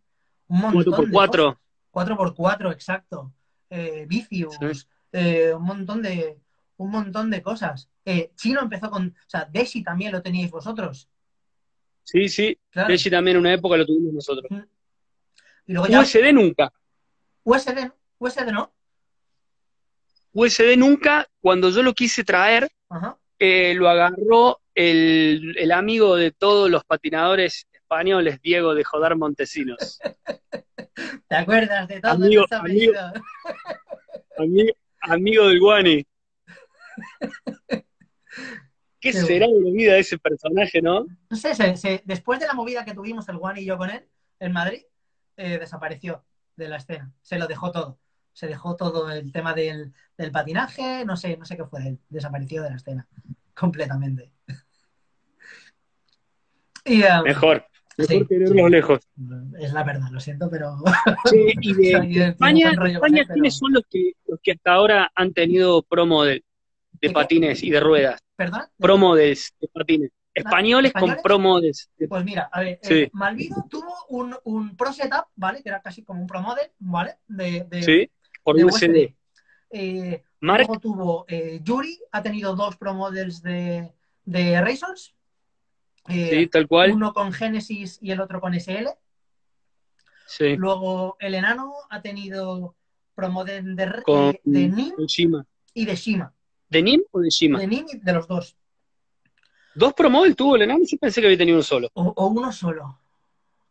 [0.48, 1.58] un montón de 4
[1.90, 3.32] 4x4, exacto.
[3.70, 4.86] Eh, Vicious, Sí.
[5.12, 6.38] eh, un montón de
[6.78, 7.90] un montón de cosas.
[8.04, 11.10] Eh, Chino empezó con, o sea, Deshi también lo teníais vosotros.
[12.04, 12.58] Sí, sí.
[12.86, 13.10] Claro.
[13.10, 14.46] También en una época lo tuvimos nosotros.
[15.66, 16.72] Y luego ya USD nunca.
[17.44, 18.72] USD, USD no.
[20.32, 21.26] USD nunca.
[21.40, 23.18] Cuando yo lo quise traer, Ajá.
[23.38, 29.98] eh, lo agarró el, el amigo de todos los patinadores españoles, Diego de Jodar Montesinos.
[31.28, 33.12] ¿Te acuerdas de todo Amigo, ese apellido?
[34.36, 36.06] Ami- amigo del Guani.
[39.00, 41.06] ¿Qué será de la vida de ese personaje, no?
[41.30, 43.90] No sé, se- se- después de la movida que tuvimos el Juan y yo con
[43.90, 44.04] él
[44.40, 44.82] en Madrid,
[45.37, 46.24] eh, desapareció
[46.56, 47.12] de la escena.
[47.22, 47.98] Se lo dejó todo.
[48.32, 51.88] Se dejó todo el tema del, del patinaje, no sé, no sé qué fue de
[51.90, 51.98] él.
[52.08, 53.06] Desapareció de la escena.
[53.54, 54.32] Completamente.
[56.84, 57.64] Y, um, Mejor.
[57.98, 58.24] Mejor Sí.
[58.26, 59.00] tenerlos lejos.
[59.61, 60.76] es la verdad, lo siento, pero
[61.28, 65.11] Che, y de, Sí, España, España pero- ¿quiénes son los que, los que hasta ahora
[65.16, 66.44] han tenido promo de,
[67.12, 68.20] patines y de ruedas?
[68.38, 68.62] ¿Perdón?
[68.79, 70.11] Promo de, de patines.
[70.33, 71.72] Españoles con promo de,
[72.09, 72.94] Pues mira, a ver, Sí.
[72.94, 75.61] eh, Malvido tuvo un, un Pro Setup, ¿vale?
[75.61, 77.18] Que era casi como un Pro Model, ¿vale?
[77.27, 78.11] De, de, ¿sí?
[78.44, 79.14] Por de USD.
[79.70, 83.92] Eh, Luego tuvo eh, Yuri, ha tenido dos Pro Models de,
[84.24, 85.16] de Razors.
[86.07, 86.92] Sí, tal cual.
[86.92, 88.87] uno con Genesis y el otro con SL.
[90.29, 90.55] Sí.
[90.57, 92.77] Luego el enano ha tenido
[93.16, 95.44] Pro Model de, Con, de con Shima.
[95.74, 96.33] y de Shima.
[96.68, 97.59] ¿De Nim o de Shima?
[97.59, 98.57] De Nim y de los dos.
[99.74, 100.81] ¿Dos promóviles tuvo el enano?
[100.87, 101.88] Yo pensé que había tenido uno solo.
[101.94, 102.98] O, o uno solo.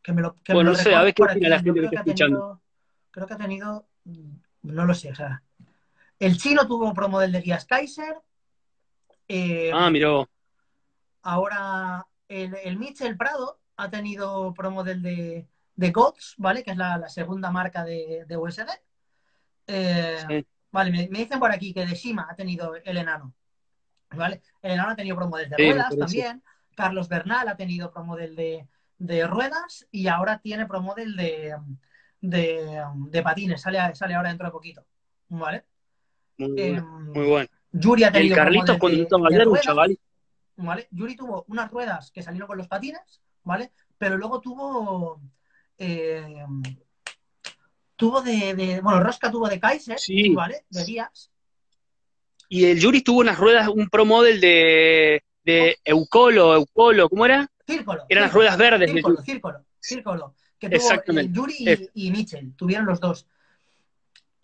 [0.02, 1.80] Que me lo, que Bueno, me lo no sé, a ver qué opina la gente
[1.82, 2.62] que está ha tenido-
[3.12, 3.88] Creo que ha tenido.
[4.06, 4.32] mm,
[4.64, 5.44] No lo sé, o sea.
[6.20, 8.16] El chino tuvo un Pro Model de Guías Kaiser.
[9.28, 10.28] Eh, Ah, miró.
[11.22, 16.64] Ahora el, el Mitchell Prado ha tenido promo del de, de GOTS, ¿vale?
[16.64, 18.70] Que es la, la segunda marca de, de USD.
[19.68, 20.46] Eh, Sí.
[20.72, 23.34] Vale, me, me dicen por aquí que de Shima ha tenido el enano.
[24.12, 24.42] ¿Vale?
[24.62, 26.44] El enano ha tenido promo del de Sí, me ruedas también.
[26.76, 31.56] Carlos Bernal ha tenido promo del de, de ruedas y ahora tiene promo del de,
[32.22, 33.62] de, de patines.
[33.62, 34.86] Sale, sale ahora dentro de poquito.
[35.30, 35.66] ¿Vale?
[36.38, 37.50] Muy, Eh, bueno, muy bueno.
[37.72, 38.76] Yuri ha El tenido promo Carlitos
[39.48, 39.66] un ruedas.
[39.66, 40.00] chaval.
[40.58, 40.88] ¿vale?
[40.92, 43.72] Yuri tuvo unas ruedas que salieron con los patines, ¿vale?
[43.98, 45.22] Pero luego tuvo.
[45.78, 46.46] eh,
[47.98, 50.34] tuvo de, de- Bueno, Rosca tuvo de Kaiser, Sí.
[50.34, 50.64] ¿vale?
[50.70, 51.30] De guías.
[52.48, 57.52] Y el Yuri tuvo unas ruedas, un pro model de, de Eucolo, Eucolo, ¿cómo era?
[57.68, 58.06] Círculo.
[58.08, 60.36] Eran las ruedas verdes de Círculo, círculo, círculo.
[60.58, 61.34] Que tuvo Exactamente.
[61.36, 61.56] Yuri
[61.94, 62.56] y, y Mitchell.
[62.56, 63.28] Tuvieron los dos.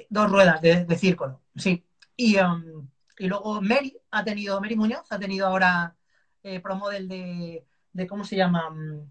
[0.10, 1.84] Dos ruedas de, de círculo, sí.
[2.18, 2.88] Y, um,
[3.18, 5.96] y luego Mary ha tenido, Mary Muñoz ha tenido ahora
[6.44, 8.08] eh, pro model de, de.
[8.08, 8.70] ¿Cómo se llama?
[8.70, 9.10] Mm,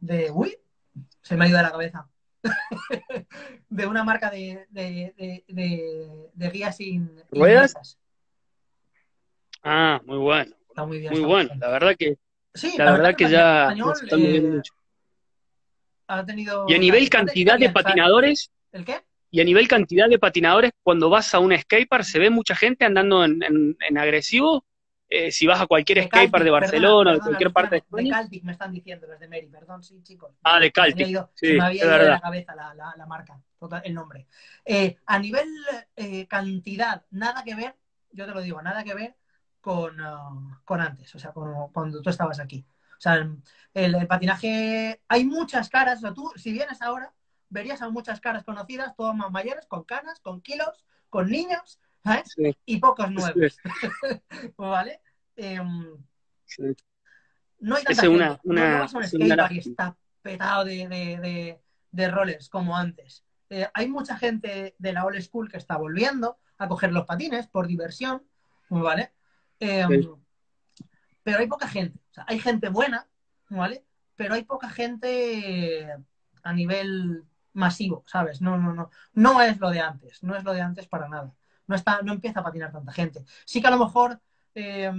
[0.00, 0.30] De.
[0.30, 0.56] Uy,
[1.22, 2.08] se me ha ido de la cabeza.
[3.68, 7.10] de una marca de, de, de, de- de guías sin.
[7.30, 7.98] ¿Ruedas?
[9.62, 10.54] Ah, muy bueno.
[10.68, 11.12] Está muy bien.
[11.12, 11.48] Muy está bueno.
[11.50, 11.60] bien.
[11.60, 12.16] La verdad que,
[12.54, 14.74] Sí, la verdad que ya español, moviendo eh, mucho.
[16.06, 16.68] ha tenido.
[16.68, 19.00] Y a nivel cantidad de patinadores, ¿El qué?
[19.30, 22.84] y a nivel cantidad de patinadores, cuando vas a un skatepark se ve mucha gente
[22.84, 24.64] andando en, en- en agresivo.
[25.16, 27.70] Eh, si vas a cualquier De skatepark Caltic, de perdona, Barcelona o de cualquier parte
[27.76, 28.10] de España.
[28.16, 30.34] Caltic me están diciendo los de Mary, perdón, sí, chicos.
[30.42, 31.06] Ah, de Caltic.
[31.08, 33.40] ido, Sí, se me había ido de la cabeza la, la- la marca,
[33.84, 34.26] el nombre.
[34.64, 35.48] Eh, a nivel
[35.96, 37.76] eh, cantidad, nada que ver,
[38.12, 39.16] yo te lo digo, nada que ver
[39.60, 42.66] con, ah, con antes, o sea, con- cuando tú estabas aquí.
[42.98, 47.12] O sea, el, el patinaje, hay muchas caras, o sea, tú, si vienes ahora,
[47.48, 52.34] verías a muchas caras conocidas, todas más mayores, con canas, con kilos, con niños, ¿sabes?
[52.34, 53.58] Sí, Y pocos nuevos, sí,
[54.56, 55.00] ¿vale?
[55.36, 55.96] Em,
[56.44, 56.62] sí.
[57.60, 58.28] no hay tanta es una-.
[58.28, 62.48] No- una- no vas a un skatepark y está petado de, de, de, de rollers
[62.48, 63.24] como antes.
[63.50, 67.46] Eh, hay mucha gente de la old school que está volviendo a coger los patines
[67.48, 68.22] por diversión,
[68.68, 69.12] ¿vale?
[69.60, 70.08] Eh, Sí.
[71.22, 71.98] Pero hay poca gente.
[72.10, 73.08] O sea, hay gente buena,
[73.48, 73.84] ¿vale?
[74.14, 75.88] Pero hay poca gente
[76.42, 78.42] a nivel masivo, ¿sabes?
[78.42, 78.90] No, no, no.
[79.14, 80.22] No es lo de antes.
[80.22, 81.32] No es lo de antes para nada.
[81.66, 83.24] No, está, no empieza a patinar tanta gente.
[83.46, 84.20] Sí que a lo mejor
[84.54, 84.90] eh,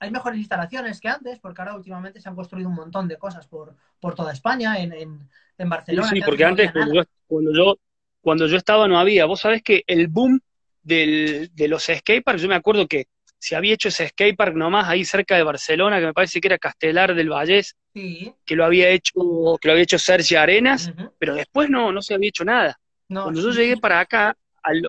[0.00, 3.46] hay mejores instalaciones que antes, porque ahora últimamente se han construido un montón de cosas
[3.46, 6.08] por, por toda España, en, en, Barcelona.
[6.08, 7.78] sí, que porque antes, cuando yo, cuando, yo,
[8.20, 9.24] cuando yo estaba, no había.
[9.26, 10.40] Vos sabés que el boom
[10.82, 13.06] del, de los skateparks, yo me acuerdo que
[13.38, 16.58] se había hecho ese skatepark nomás ahí cerca de Barcelona, que me parece que era
[16.58, 18.34] Castelar del Vallés, Sí.
[18.44, 19.12] que lo había hecho,
[19.60, 22.78] que lo había hecho Sergi Arenas, pero después no, no se había hecho nada.
[23.08, 24.88] No, Cuando yo llegué para acá, a, lo-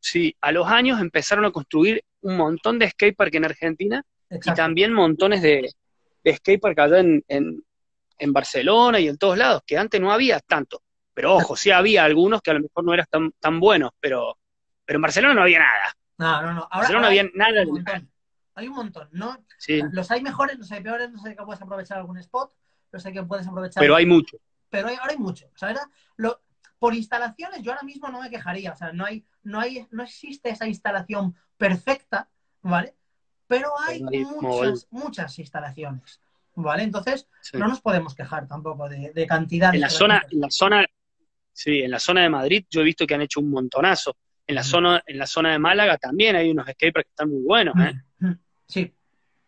[0.00, 4.62] sí, a los años empezaron a construir un montón de skatepark en Argentina y Exacto.
[4.62, 5.70] también montones de,
[6.24, 7.62] de skatepark allá en, en,
[8.18, 10.82] en Barcelona y en todos lados, que antes no había tanto.
[11.14, 14.38] Pero ojo, sí había algunos que a lo mejor no eran tan, tan buenos, pero,
[14.84, 15.92] pero en Barcelona no había nada.
[16.18, 16.60] No, no, no.
[16.62, 17.62] Ahora, Barcelona no había hay nada.
[17.62, 18.08] un montón.
[18.54, 19.44] Hay un montón, ¿no?
[19.58, 22.52] Sí, Los hay mejores, los hay peores, los hay que puedes aprovechar algún spot,
[22.92, 23.80] los hay que puedes aprovechar.
[23.80, 24.36] pero hay mucho.
[24.70, 25.46] pero hay- ahora hay mucho.
[25.54, 25.82] O sea, ahora
[26.16, 26.40] lo-
[26.78, 28.72] por instalaciones, yo ahora mismo no me quejaría.
[28.72, 31.34] O sea, no hay, no hay, no existe esa instalación
[31.66, 32.28] perfecta,
[32.62, 32.94] ¿vale?
[33.46, 36.20] Pero hay muchas, muchas instalaciones,
[36.56, 36.82] ¿vale?
[36.82, 37.56] Entonces, Sí.
[37.58, 39.70] no nos podemos quejar tampoco de, de cantidad.
[39.70, 40.84] de En la zona, en la zona,
[41.52, 44.16] sí, en la zona de Madrid yo he visto que han hecho un montonazo.
[44.44, 44.64] En la Mm.
[44.64, 47.94] zona, en la zona de Málaga también hay unos skateparks que están muy buenos, ¿eh?
[48.18, 48.92] Mm, mm, Sí.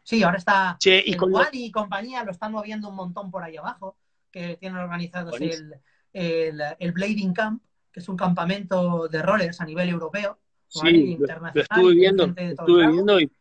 [0.06, 3.30] Sí, ahora está Che, y con lo- Wally y compañía lo están moviendo un montón
[3.30, 3.96] por ahí abajo,
[4.30, 5.74] que tienen organizados el,
[6.12, 10.38] el, el Blading Camp, que es un campamento de rollers a nivel europeo.
[10.80, 13.32] Sí, internacional, lo estuve viendo, estuve viendo y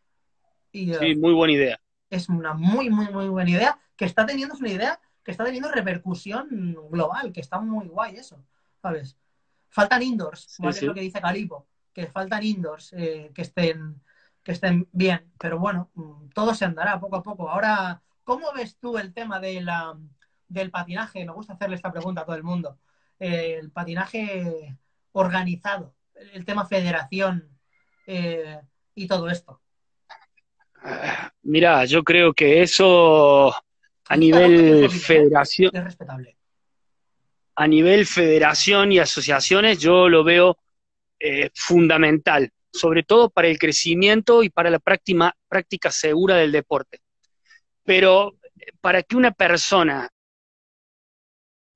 [0.72, 1.80] Y, eh, sí, muy buena idea.
[2.10, 5.44] es una muy, muy, muy buena idea, que está teniendo, es una idea que está
[5.44, 8.44] teniendo repercusión global, que está muy guay eso,
[8.82, 9.16] ¿sabes?
[9.70, 10.72] Faltan indoors, Sí, ¿vale?
[10.72, 10.78] sí.
[10.80, 14.00] Es lo que dice Calipo, que faltan indoors eh, que estén
[14.42, 17.48] que estén bien, pero bueno, mm, todo se andará poco a poco.
[17.48, 19.96] Ahora, ¿cómo ves tú el tema de la,
[20.48, 21.24] del patinaje?
[21.24, 22.78] Me gusta hacerle esta pregunta a todo el mundo.
[23.18, 24.76] Eh, el patinaje
[25.12, 27.48] organizado, el tema federación
[28.06, 28.60] eh,
[28.94, 29.60] y todo esto.
[31.42, 33.54] Mira, yo creo que eso
[34.06, 36.36] a nivel es federación, Es respetable.
[37.56, 40.58] a nivel federación y asociaciones, yo lo veo
[41.18, 47.00] eh, fundamental, sobre todo para el crecimiento y para la práctica, práctica segura del deporte.
[47.82, 50.10] Pero eh, para que una persona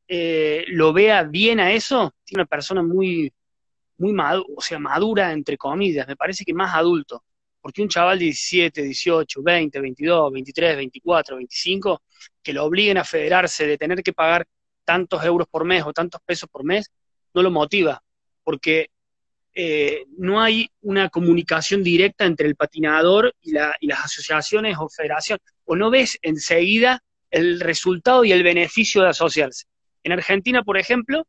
[0.06, 3.32] eh, lo vea bien a eso, tiene una persona muy,
[3.98, 7.24] muy madura, o sea, madura entre comillas, me parece que más adulto.
[7.60, 12.02] Porque un chaval de 17, 18, 20, 22, 23, 24, 25,
[12.42, 14.46] que lo obliguen a federarse de tener que pagar
[14.84, 16.90] tantos euros por mes o tantos pesos por mes,
[17.34, 18.02] no lo motiva,
[18.44, 18.90] porque
[19.54, 24.88] eh, no hay una comunicación directa entre el patinador y, la- y las asociaciones o
[24.88, 29.64] federaciones, o no ves enseguida el resultado y el beneficio de asociarse.
[30.04, 31.26] En Argentina, por ejemplo,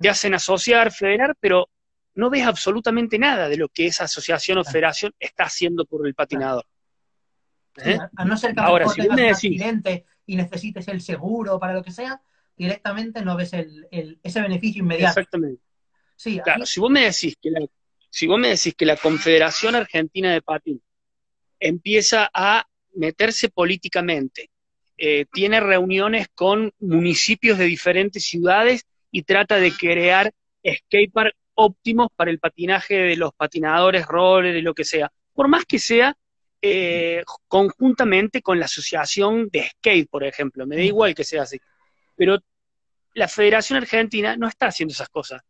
[0.00, 1.68] te hacen asociar, federar, pero
[2.16, 6.14] no ves absolutamente nada de lo que esa asociación o federación está haciendo por el
[6.14, 6.64] patinador.
[7.84, 7.98] ¿Eh?
[8.16, 11.82] a- no ser que Ahora, si un decís- accidente y necesites el seguro para lo
[11.82, 12.20] que sea,
[12.56, 15.20] directamente no ves el, el- ese beneficio inmediato.
[15.20, 15.62] Exactamente.
[16.16, 17.60] Sí, Claro, aquí- si vos me decís que la,
[18.08, 20.82] si vos me decís que la Confederación Argentina de Patín
[21.60, 24.48] empieza a meterse políticamente,
[24.96, 30.32] eh, tiene reuniones con municipios de diferentes ciudades y trata de crear
[30.66, 35.10] skatepark óptimos para el patinaje de los patinadores, rollers, y lo que sea.
[35.34, 36.16] Por más que sea
[36.62, 41.58] eh, conjuntamente con la asociación de skate, por ejemplo, me da igual que sea así.
[42.16, 42.38] Pero
[43.14, 45.42] la Federación Argentina no está haciendo esas cosas.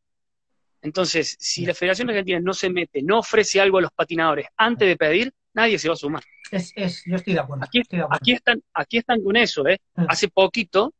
[0.83, 4.87] Entonces, si la Federación Argentina no se mete, no ofrece algo a los patinadores antes
[4.87, 6.23] de pedir, nadie se va a sumar.
[6.51, 7.65] es, es- yo estoy de acuerdo.
[7.65, 8.19] Aquí, estoy de acuerdo.
[8.23, 9.81] aquí están, aquí están con eso, ¿eh?
[9.97, 10.05] Mm.
[10.09, 10.93] Hace poquito,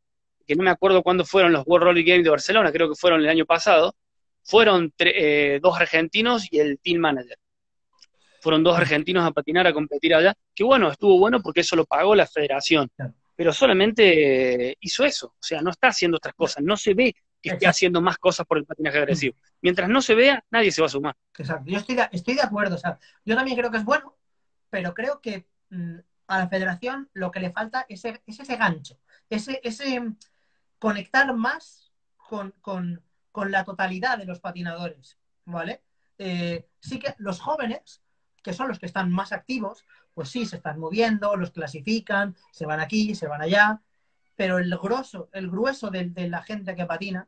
[0.45, 3.21] que no me acuerdo cuándo fueron los World Roller Games de Barcelona, creo que fueron
[3.21, 3.95] el año pasado,
[4.47, 7.37] fueron tre- eh, dos argentinos y el team manager.
[8.41, 8.81] Fueron dos Mm.
[8.81, 10.33] argentinos a patinar, a competir allá.
[10.55, 12.89] Que bueno, estuvo bueno porque eso lo pagó la federación.
[13.35, 15.27] Pero solamente eh, hizo eso.
[15.27, 16.63] O sea, no está haciendo otras cosas.
[16.63, 19.35] No se ve que esté haciendo más cosas por el patinaje agresivo.
[19.61, 21.15] Mientras no se vea, nadie se va a sumar.
[21.37, 21.69] Exacto.
[21.69, 22.75] Yo estoy de, estoy de acuerdo.
[22.75, 24.15] O sea, yo también creo que es bueno,
[24.69, 28.97] pero creo que mm, a la federación lo que le falta es, es ese gancho,
[29.29, 30.17] ese, ese mm,
[30.79, 33.01] conectar más con, con-
[33.37, 35.83] con la totalidad de los patinadores, ¿vale?
[36.17, 38.01] Eh, sí que los jóvenes,
[38.41, 42.65] que son los que están más activos, pues sí, se están moviendo, los clasifican, se
[42.65, 43.79] van aquí, se van allá,
[44.35, 47.27] pero el grosso, el grueso de, la gente que patina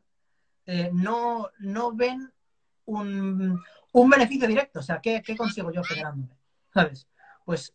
[0.66, 2.32] eh, no, no ven
[2.86, 4.80] un, un beneficio directo.
[4.80, 6.34] O sea, ¿qué, consigo yo generándome?
[6.74, 7.06] ¿Sabes?
[7.44, 7.72] Pues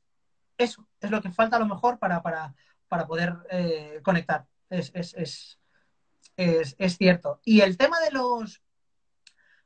[0.58, 2.54] eso es lo que falta a lo mejor para, para,
[2.90, 4.46] para poder eh, conectar.
[4.70, 5.58] Es, es,
[6.38, 7.40] es, es cierto.
[7.46, 8.62] Y el tema de los...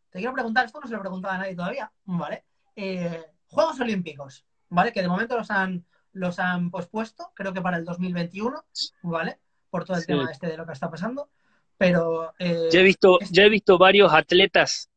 [0.10, 2.44] Te quiero preguntar, esto no se lo he preguntado a nadie todavía, ¿vale?
[2.76, 4.92] Eh, Juegos Olímpicos, ¿vale?
[4.92, 8.64] Que de momento los han, los han pospuesto, creo que para el 2021,
[9.04, 9.40] ¿vale?
[9.70, 10.08] Por todo el Sí.
[10.08, 11.30] tema este de lo que está pasando.
[11.78, 12.34] Pero...
[12.40, 14.90] eh, Ya he visto, es- ya he visto varios atletas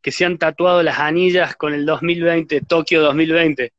[0.00, 3.72] que se han tatuado las anillas con el 2020, Tokio 2020.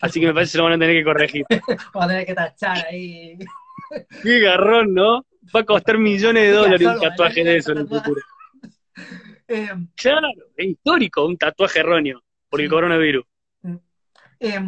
[0.00, 1.44] Así que me parece que se lo van a tener que corregir.
[1.94, 3.38] Vamos a tener que tachar ahí.
[4.22, 5.24] Qué garrón, ¿no?
[5.54, 8.20] Va a costar millones de dólares un tatuaje de eso en el futuro.
[9.52, 12.70] Eh, Claro, es histórico un tatuaje erróneo por el Sí.
[12.70, 13.24] coronavirus.
[14.38, 14.60] eh,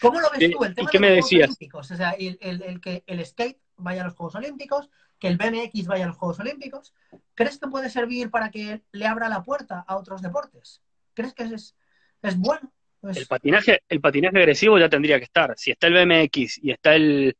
[0.00, 1.48] ¿Cómo lo ves Eh, tú el ¿y tema qué de me los Juegos decías?
[1.48, 1.90] Olímpicos?
[1.90, 5.36] O sea, el, el- el que el skate vaya a los Juegos Olímpicos, que el
[5.36, 6.94] BMX vaya a los Juegos Olímpicos.
[7.34, 10.80] ¿Crees que puede servir para que le abra la puerta a otros deportes?
[11.14, 11.74] ¿Crees que es,
[12.22, 12.72] es bueno?
[13.02, 15.54] El, patinaje, el patinaje agresivo ya tendría que estar.
[15.56, 17.36] Si está el BMX y está el,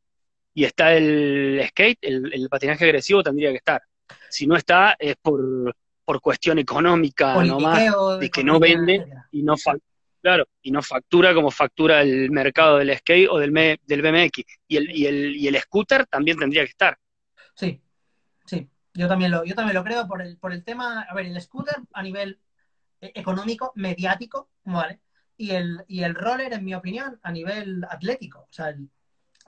[0.53, 3.81] y está el skate, el, patinaje agresivo tendría que estar.
[4.29, 9.55] Si no está, es por, por cuestión económica nomás, de que no vende y no,
[10.21, 14.43] claro, y no factura como factura el mercado del skate o del, del BMX.
[14.67, 16.97] Y el, y, el, y el scooter también tendría que estar.
[17.55, 17.81] Sí,
[18.45, 21.27] sí, yo también lo, yo también lo creo por el, por el tema, a ver,
[21.27, 22.39] el scooter a nivel
[22.99, 24.99] eh, económico, mediático, ¿vale?
[25.37, 28.41] Y el, y el roller, en mi opinión, a nivel atlético.
[28.41, 28.89] O sea, el,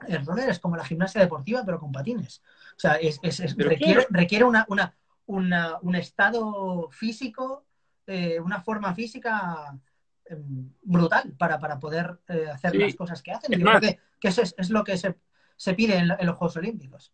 [0.07, 2.41] el roller es como la gimnasia deportiva, pero con patines.
[2.75, 3.19] O sea, es,
[3.57, 7.65] requiere, requiere una, una, una, un estado físico,
[8.07, 9.77] eh, una forma física
[10.25, 13.53] em, brutal para, para poder eh, hacer las cosas que hacen.
[13.53, 15.15] Y creo que, eso es, lo que se,
[15.55, 17.13] se pide en, los Juegos Olímpicos.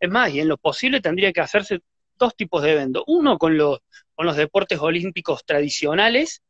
[0.00, 1.80] Es más, y en lo posible tendría que hacerse
[2.18, 3.04] dos tipos de eventos.
[3.06, 3.80] Uno con los,
[4.14, 6.42] con los deportes olímpicos tradicionales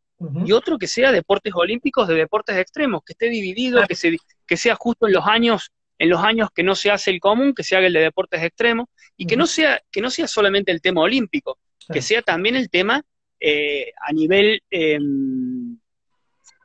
[0.44, 4.16] y otro que sea deportes olímpicos de deportes extremos, que esté dividido, que, se,
[4.52, 7.54] que sea justo en los años en los años que no se hace el común,
[7.54, 8.86] que se haga el de deportes extremos,
[9.16, 11.58] y que no sea, que no sea solamente el tema olímpico,
[11.90, 13.02] que sea también el tema
[13.40, 15.78] eh, a nivel em,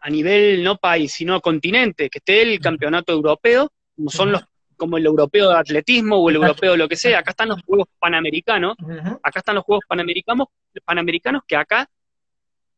[0.01, 4.43] a nivel no país, sino continente, que esté el campeonato europeo, como son los
[4.75, 7.61] como el europeo de atletismo o el europeo de lo que sea, acá están los
[7.63, 8.75] Juegos Panamericanos,
[9.23, 10.47] acá están los Juegos Panamericanos,
[10.83, 11.89] Panamericanos que acá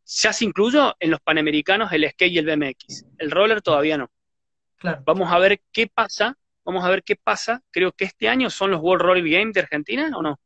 [0.06, 4.12] ya se incluyó en los Panamericanos el skate y el BMX, el roller todavía no.
[5.06, 8.72] Vamos a ver qué pasa, vamos a ver qué pasa, creo que este año son
[8.72, 10.40] los World Roller Games de Argentina o no?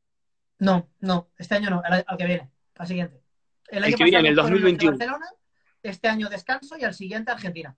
[0.59, 3.21] No, no, este año no, al, que viene, al siguiente.
[3.69, 4.97] El, año que viene, en el 2021.
[4.97, 5.27] Barcelona,
[5.81, 7.75] este año descanso y al siguiente Argentina.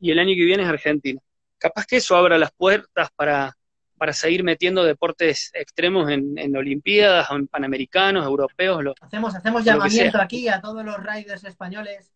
[0.00, 1.20] Y el año que viene es Argentina.
[1.58, 3.56] Capaz que eso abra las puertas para,
[3.96, 8.94] para seguir metiendo deportes extremos en, en Olimpiadas, en Panamericanos, europeos.
[9.00, 12.12] hacemos hacemos llamamiento aquí a todos los riders españoles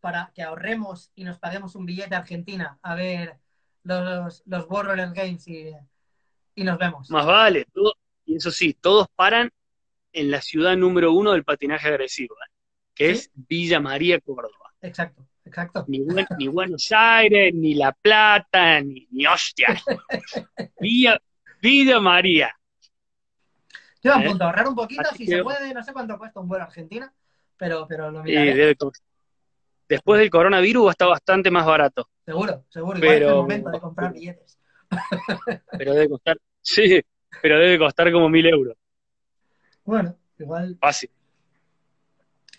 [0.00, 3.38] para que ahorremos y nos paguemos un billete a Argentina a ver
[3.82, 5.72] los, los World Games y,
[6.54, 7.10] y, nos vemos.
[7.10, 7.66] Más vale,
[8.24, 9.50] y eso sí, todos paran
[10.12, 12.50] en la ciudad número uno del patinaje agresivo, ¿eh?
[12.94, 14.72] que es Villa María, Córdoba.
[14.80, 15.26] Exacto.
[15.44, 15.84] Exacto.
[15.86, 16.00] Ni,
[16.38, 19.68] ni, Buenos Aires, ni La Plata, ni, ni hostia.
[20.80, 21.20] Villa,
[21.62, 22.52] Villa María.
[24.02, 24.28] Yo a ¿Eh?
[24.28, 27.12] punto ahorrar un poquito, si se puede, no sé cuánto cuesta un vuelo a Argentina,
[27.56, 28.76] pero, pero lo miraré.
[29.88, 32.08] Después del coronavirus está bastante más barato.
[32.24, 32.98] Seguro, seguro.
[32.98, 33.26] Igual pero...
[33.26, 34.58] es el momento de comprar billetes.
[35.78, 37.02] pero debe costar, sí,
[37.42, 38.76] pero debe costar como mil euros.
[39.84, 40.76] Bueno, igual.
[40.80, 41.10] Fácil.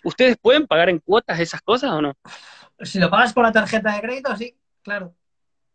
[0.03, 2.13] ¿Ustedes pueden pagar en cuotas esas cosas o no?
[2.79, 5.15] Si lo pagas con la tarjeta de crédito, sí, claro.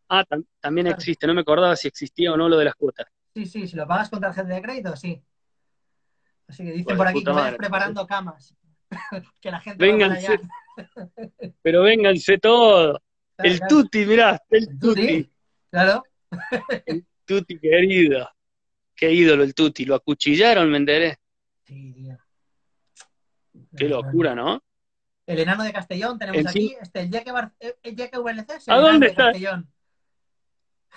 [0.09, 0.25] Ah,
[0.61, 3.07] también existe, no me acordaba si existía o no lo de las cuotas.
[3.35, 5.23] Sí, sí, si lo pagas con tarjeta de crédito, sí.
[6.47, 8.55] Así que dicen por aquí que vayas preparando camas.
[9.40, 10.38] que la gente vénganse,
[11.62, 12.99] Pero vénganse todos.
[13.38, 15.30] el tuti, mirá, el, tuti.
[15.70, 16.05] Claro.
[16.86, 18.28] el tuti querido.
[18.95, 19.84] Qué ídolo el tuti.
[19.84, 21.18] Lo acuchillaron, ¿me enteré?
[21.64, 22.18] Sí, tío.
[23.76, 24.62] Qué locura, ¿no?
[25.26, 27.30] El enano de Castellón tenemos aquí, este, el Jeque,
[27.82, 28.68] el VLC.
[28.68, 29.24] ¿A dónde está?
[29.26, 29.72] Castellón.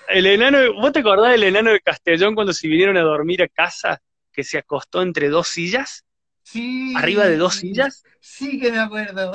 [0.08, 3.48] El enano, ¿vos te acordás del enano de Castellón cuando se vinieron a dormir a
[3.48, 6.05] casa que se acostó entre dos sillas?
[6.46, 6.94] Sí.
[6.96, 8.04] Arriba de dos sillas.
[8.20, 9.32] Sí que me acuerdo.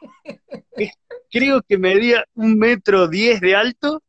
[1.30, 4.02] Creo que medía un metro diez de alto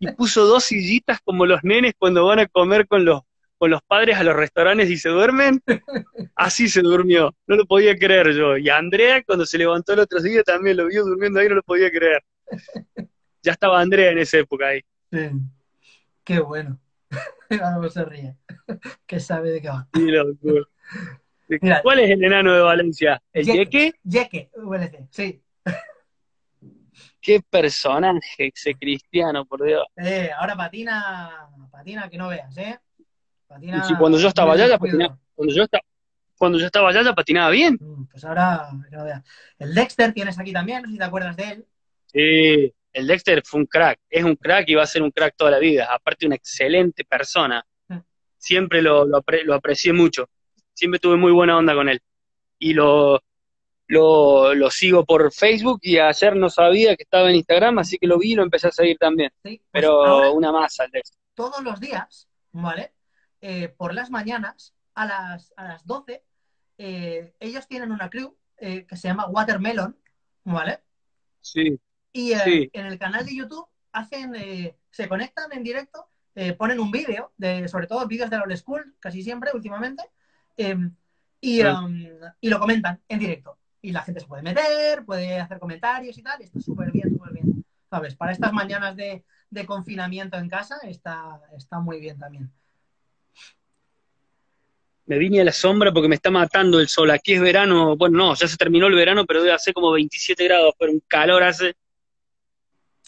[0.00, 3.22] y puso dos sillitas como los nenes cuando van a comer con los
[3.56, 5.62] con los padres a los restaurantes y se duermen,
[6.34, 7.32] así se durmió.
[7.46, 8.56] No lo podía creer yo.
[8.56, 11.62] Y Andrea, cuando se levantó el otro día, también lo vio durmiendo ahí, no lo
[11.62, 12.24] podía creer.
[13.40, 14.80] Ya estaba Andrea en esa época ahí.
[15.12, 15.30] Sí.
[16.24, 16.80] Qué bueno.
[17.50, 18.36] Vamos se ríe.
[19.06, 19.88] Que sabe de qué va.
[21.82, 23.22] ¿Cuál es el enano de Valencia?
[23.32, 23.92] ¿El Yeque?
[24.02, 24.50] Yeque,
[25.10, 25.42] sí.
[27.20, 29.84] Qué personaje ese cristiano, por Dios.
[29.96, 32.78] Eh, ahora patina, patina que no veas, ¿eh?
[33.60, 35.84] y cuando yo estaba allá, ya patinaba, cuando yo estaba,
[36.36, 37.78] cuando yo estaba allá ya patinaba bien.
[37.80, 38.68] Mm, pues ahora,
[39.58, 41.66] El Dexter tienes aquí también, no sé si te acuerdas de él.
[42.06, 45.34] Sí, el Dexter fue un crack, es un crack y va a ser un crack
[45.36, 45.88] toda la vida.
[45.92, 47.64] Aparte, una excelente persona.
[47.88, 47.98] Mm.
[48.36, 50.28] Siempre lo, lo, aprecié mucho.
[50.74, 52.00] Siempre tuve muy buena onda con él.
[52.58, 53.20] Y lo,
[53.88, 58.18] lo, sigo por Facebook y ayer no sabía que estaba en Instagram, así que lo
[58.18, 59.30] vi y lo empecé a seguir también.
[59.42, 61.02] Pues Pero una masa el.
[61.34, 62.92] Todos los días, ¿vale?
[63.40, 66.22] Eh, por las mañanas, a las, a las 12,
[66.78, 69.96] eh, ellos tienen una crew eh, que se llama Watermelon,
[70.44, 70.80] ¿vale?
[71.40, 71.80] Sí.
[72.12, 74.34] Y en el canal de YouTube hacen,
[74.90, 78.56] se conectan en directo eh, ponen un vídeo, de, sobre todo vídeos de la old
[78.56, 80.02] school, casi siempre, últimamente,
[80.56, 80.94] em,
[81.40, 82.06] y, um,
[82.40, 83.58] y lo comentan en directo.
[83.80, 87.10] Y la gente se puede meter, puede hacer comentarios y tal, y está súper bien,
[87.10, 87.64] súper bien.
[87.90, 88.14] ¿Sabes?
[88.14, 92.50] Para estas mañanas de, de confinamiento en casa está, está muy bien también.
[95.04, 97.10] Me vine a la sombra porque me está matando el sol.
[97.10, 100.44] Aquí es verano, bueno, no, ya se terminó el verano, pero debe hacer como 27
[100.44, 101.74] grados, pero un calor hace.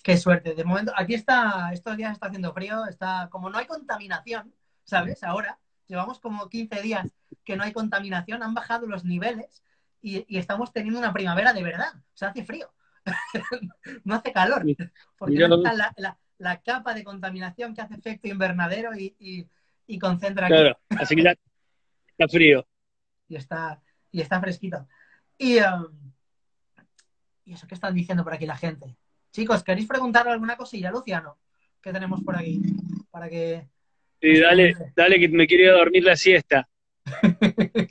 [0.02, 0.54] Qué suerte.
[0.54, 5.22] De momento, aquí está, estos días está haciendo frío, está, como no hay contaminación, ¿sabes?
[5.22, 7.14] Ahora, llevamos como 15 días
[7.44, 9.62] que no hay contaminación, han bajado los niveles
[10.00, 11.94] y, y estamos teniendo una primavera de verdad.
[11.96, 12.72] O sea, hace frío.
[14.04, 14.64] no hace calor.
[15.18, 19.46] Porque no está la, la, la, capa de contaminación que hace efecto invernadero y, y,
[19.86, 20.54] y concentra aquí.
[20.54, 21.34] Claro, así que ya
[22.10, 22.66] está frío.
[23.28, 24.86] Y está, y está fresquito.
[25.38, 26.12] Y, um,
[27.44, 28.96] ¿Y eso qué están diciendo por aquí la gente?
[29.30, 31.38] Chicos, ¿queréis preguntarle alguna cosilla Luciano?
[31.80, 32.62] ¿Qué tenemos por aquí?
[33.10, 33.68] Para que.
[34.24, 36.66] Sí, dale, dale que me quiero ir a dormir la siesta.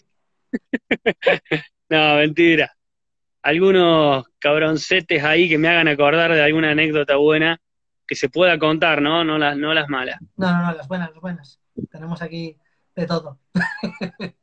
[1.89, 2.75] no, mentira.
[3.43, 7.61] Algunos cabroncetes ahí que me hagan acordar de alguna anécdota buena
[8.07, 9.23] que se pueda contar, ¿no?
[9.23, 10.19] No las, no las malas.
[10.36, 11.59] No, no, no, las buenas, las buenas.
[11.91, 12.57] Tenemos aquí
[12.95, 13.38] de todo.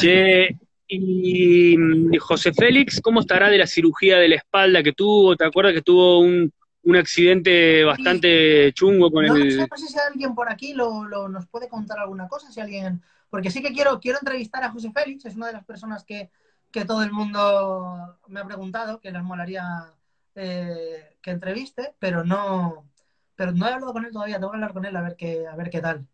[0.00, 0.58] che,
[0.88, 1.76] y
[2.18, 5.36] José Félix, ¿cómo estará de la cirugía de la espalda que tuvo?
[5.36, 6.52] ¿Te acuerdas que tuvo un,
[6.82, 9.56] un accidente bastante chungo con no, el...
[9.56, 13.02] No sé, si alguien por aquí lo, lo, nos puede contar alguna cosa, si alguien...
[13.28, 16.30] Porque sí que quiero, quiero entrevistar a José Félix, es una de las personas que,
[16.72, 19.94] que todo el mundo me ha preguntado, que les molaría
[20.34, 22.90] eh, que entreviste, pero no,
[23.36, 25.46] pero no he hablado con él todavía, tengo que hablar con él a ver qué,
[25.46, 26.06] a ver qué tal.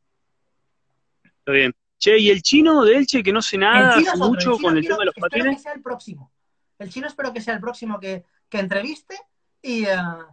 [1.24, 1.72] Está bien.
[1.98, 4.98] Che, ¿y el chino de Elche que no sé nada mucho el con el tema
[4.98, 5.38] de los patines?
[5.38, 6.32] Espero que sea el próximo.
[6.78, 9.16] El chino espero que sea el próximo que, que entreviste
[9.62, 10.26] y, uh,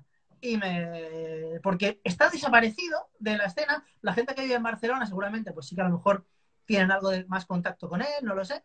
[0.44, 1.60] y me...
[1.64, 3.86] Porque está desaparecido de la escena.
[4.02, 6.28] La gente que vive en Barcelona seguramente, pues sí que a lo mejor
[6.66, 8.62] tienen algo de más contacto con él, no lo sé.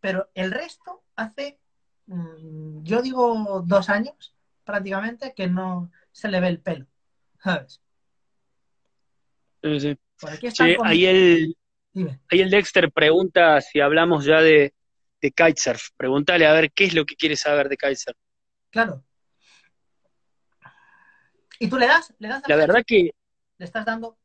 [0.00, 1.60] Pero el resto hace,
[2.06, 6.86] mmm, yo digo, dos años prácticamente que no se le ve el pelo.
[7.38, 7.80] ¿Sabes?
[9.62, 9.98] Sí, sí.
[10.20, 11.56] Por aquí está sí, ahí el.
[12.28, 14.74] Ahí el Dexter pregunta si hablamos ya de,
[15.20, 15.90] de kitesurf.
[15.96, 18.16] Pregúntale a ver qué es lo que quiere saber de kitesurf.
[18.70, 19.04] Claro.
[21.60, 22.12] ¿Y tú le das?
[22.18, 23.10] ¿Le das La verdad que...
[23.58, 24.16] ¿Le estás dando?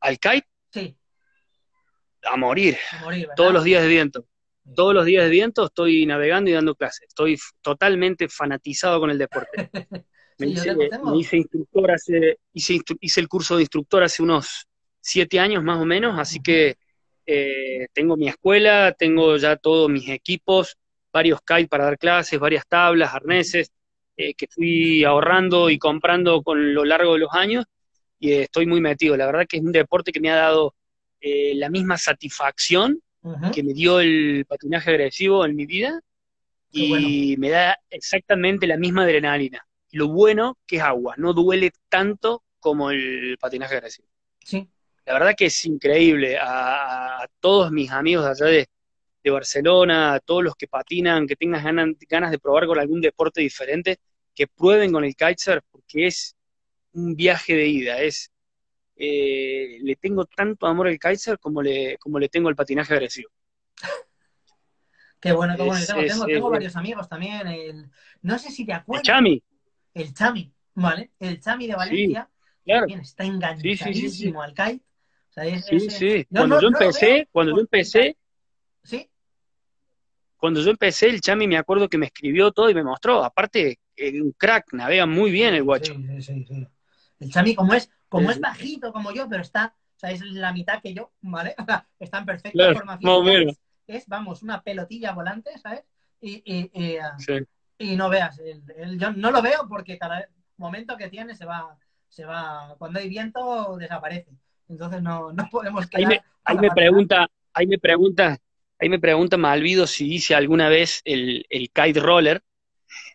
[0.00, 0.46] ¿Al kite?
[0.70, 0.96] Sí.
[2.22, 2.78] A morir.
[2.92, 4.24] A morir Todos los días de viento.
[4.76, 7.08] Todos los días de viento estoy navegando y dando clases.
[7.08, 9.70] Estoy totalmente fanatizado con el deporte.
[10.38, 10.88] me, sí, hice, me,
[11.18, 14.68] hice, instructor hace, hice, hice el curso de instructor hace unos
[15.00, 16.76] siete años más o menos, así que
[17.26, 20.78] eh, tengo mi escuela, tengo ya todos mis equipos,
[21.12, 23.72] varios kites para dar clases, varias tablas, arneses,
[24.16, 27.64] eh, que fui ahorrando y comprando con lo largo de los años,
[28.18, 29.16] y eh, estoy muy metido.
[29.16, 30.74] La verdad que es un deporte que me ha dado
[31.20, 33.50] eh, la misma satisfacción uh -huh.
[33.52, 36.00] que me dio el patinaje agresivo en mi vida,
[36.70, 37.08] y bueno.
[37.38, 39.66] me da exactamente la misma adrenalina.
[39.92, 44.08] Lo bueno que es agua, no duele tanto como el patinaje agresivo.
[44.40, 44.68] Sí,
[45.06, 46.36] la verdad que es increíble.
[46.36, 48.66] A, a todos mis amigos allá de,
[49.24, 53.00] de, Barcelona, a todos los que patinan, que tengan ganas, ganas, de probar con algún
[53.00, 53.98] deporte diferente,
[54.34, 56.36] que prueben con el kitesurf, porque es
[56.92, 58.00] un viaje de ida.
[58.00, 58.30] Es,
[58.96, 63.30] eh, le tengo tanto amor al kitesurf como le, como le tengo al patinaje agresivo.
[65.20, 65.80] Qué bueno, qué bueno.
[65.80, 67.46] Es, tengo, es, tengo, tengo varios amigos también.
[67.46, 69.08] El, no sé si te acuerdas.
[69.08, 69.42] El Chami.
[69.94, 71.12] El Chami, ¿vale?
[71.18, 72.28] El Chami de Valencia.
[72.30, 72.80] Sí, claro.
[72.80, 74.84] También está enganchadísimo sí, sí, al kite
[75.30, 76.26] o sea, es, sí, sí.
[76.30, 78.16] No, cuando no, yo empecé, cuando yo empecé.
[80.36, 83.24] Cuando yo empecé, el Chami me acuerdo que me escribió todo y me mostró.
[83.24, 85.94] Aparte, eh, un crack, navega muy bien el guacho.
[85.94, 86.66] Sí, sí, sí.
[87.20, 90.52] El Chami, como es, como es bajito como yo, pero está, o sea, es la
[90.52, 91.54] mitad que yo, ¿vale?
[91.98, 93.48] está en perfecta claro, formación.
[93.48, 95.84] Es, es, vamos, una pelotilla volante, ¿sabes?
[96.20, 97.34] Y, y, y, uh, sí.
[97.78, 100.26] y no veas, el, el, yo no lo veo porque cada
[100.56, 101.76] momento que tiene se va,
[102.08, 104.30] se va, cuando hay viento desaparece.
[104.68, 108.38] Entonces no, no podemos Ahí me, ahí me pregunta, ahí me pregunta,
[108.84, 112.42] ahí me pregunta Malvido si hice alguna vez el, el kite roller.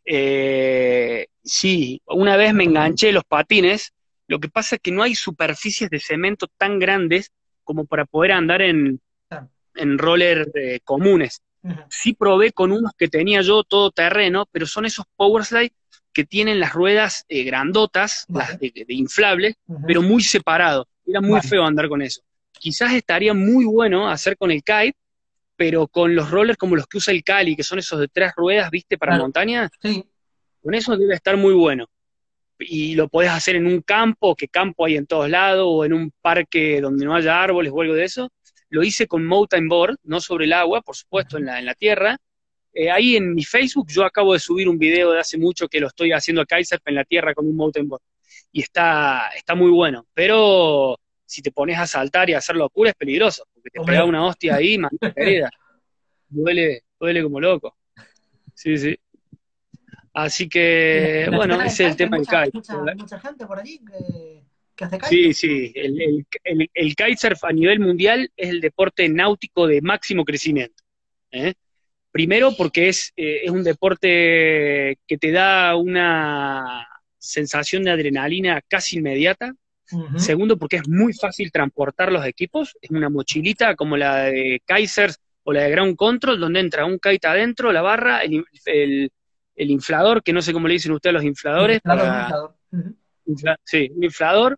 [0.04, 3.94] Eh, sí, una vez me enganché los patines.
[4.28, 7.32] Lo que pasa es que no hay superficies de cemento tan grandes
[7.64, 9.00] como para poder andar en,
[9.76, 11.42] en roller eh, comunes.
[11.62, 11.86] Uh -huh.
[11.90, 15.74] Sí probé con unos que tenía yo todo terreno, pero son esos power slide
[16.12, 19.84] que tienen las ruedas eh, grandotas, las de, de inflables, uh -huh.
[19.86, 20.88] pero muy separados.
[21.06, 22.22] Era muy feo andar con eso.
[22.54, 24.96] Quizás estaría muy bueno hacer con el kite,
[25.60, 28.32] pero con los rollers como los que usa el Cali, que son esos de tres
[28.34, 28.98] ruedas, ¿viste?
[28.98, 29.24] Para claro.
[29.24, 29.70] montaña.
[29.82, 30.06] Sí.
[30.64, 31.86] Con eso debe estar muy bueno.
[32.60, 35.92] y lo podés hacer en un campo, que campo hay en todos lados, o en
[35.92, 38.30] un parque donde no haya árboles o algo de eso.
[38.70, 41.74] Lo hice con mountain board, no sobre el agua, por supuesto, en la, en la
[41.74, 42.18] tierra.
[42.74, 45.82] Eh, ahí en mi Facebook yo acabo de subir un video de hace mucho que
[45.82, 48.02] lo estoy haciendo a Kaiser en la tierra con un mountain board.
[48.54, 50.08] Y está, está muy bueno.
[50.14, 50.98] Pero
[51.30, 54.26] si te pones a saltar y a hacer locura es peligroso, porque te pega una
[54.26, 54.80] hostia ahí,
[55.16, 55.52] querida.
[56.28, 57.76] Duele, duele como loco.
[58.54, 59.00] Sí, sí.
[60.14, 62.96] Así que, bueno, ese es el tema del kite.
[62.96, 63.80] Mucha, gente por allí
[64.76, 65.08] que, hace kite.
[65.08, 65.72] Sí, sí.
[65.76, 70.84] El, el, el, kitesurf a nivel mundial es el deporte náutico de máximo crecimiento.
[71.32, 71.54] ¿eh?
[72.12, 78.98] Primero porque es, eh, es un deporte que te da una sensación de adrenalina casi
[78.98, 79.54] inmediata.
[80.18, 82.78] Segundo, porque es muy fácil transportar los equipos.
[82.82, 87.00] Es una mochilita como la de Kaisers o la de Ground Control, donde entra un
[87.00, 89.12] kite adentro, la barra, el,
[89.60, 91.82] el inflador, que no sé cómo le dicen ustedes los infladores.
[93.64, 94.58] sí, un inflador.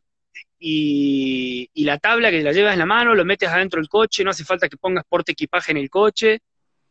[0.60, 4.30] Y, la tabla que la llevas en la mano, lo metes adentro del coche, no
[4.30, 6.40] hace falta que pongas porte equipaje en el coche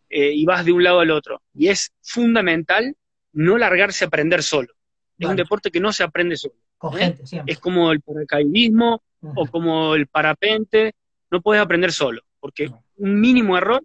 [0.09, 1.41] eh, y vas de un lado al otro.
[1.55, 2.97] Y es fundamental
[3.33, 4.75] no largarse a aprender solo.
[5.17, 6.55] Es un deporte que no se aprende solo.
[6.99, 7.19] ¿Eh?
[7.47, 10.95] Es como el paracaidismo o como el parapente,
[11.31, 13.83] no puedes aprender solo, porque un mínimo error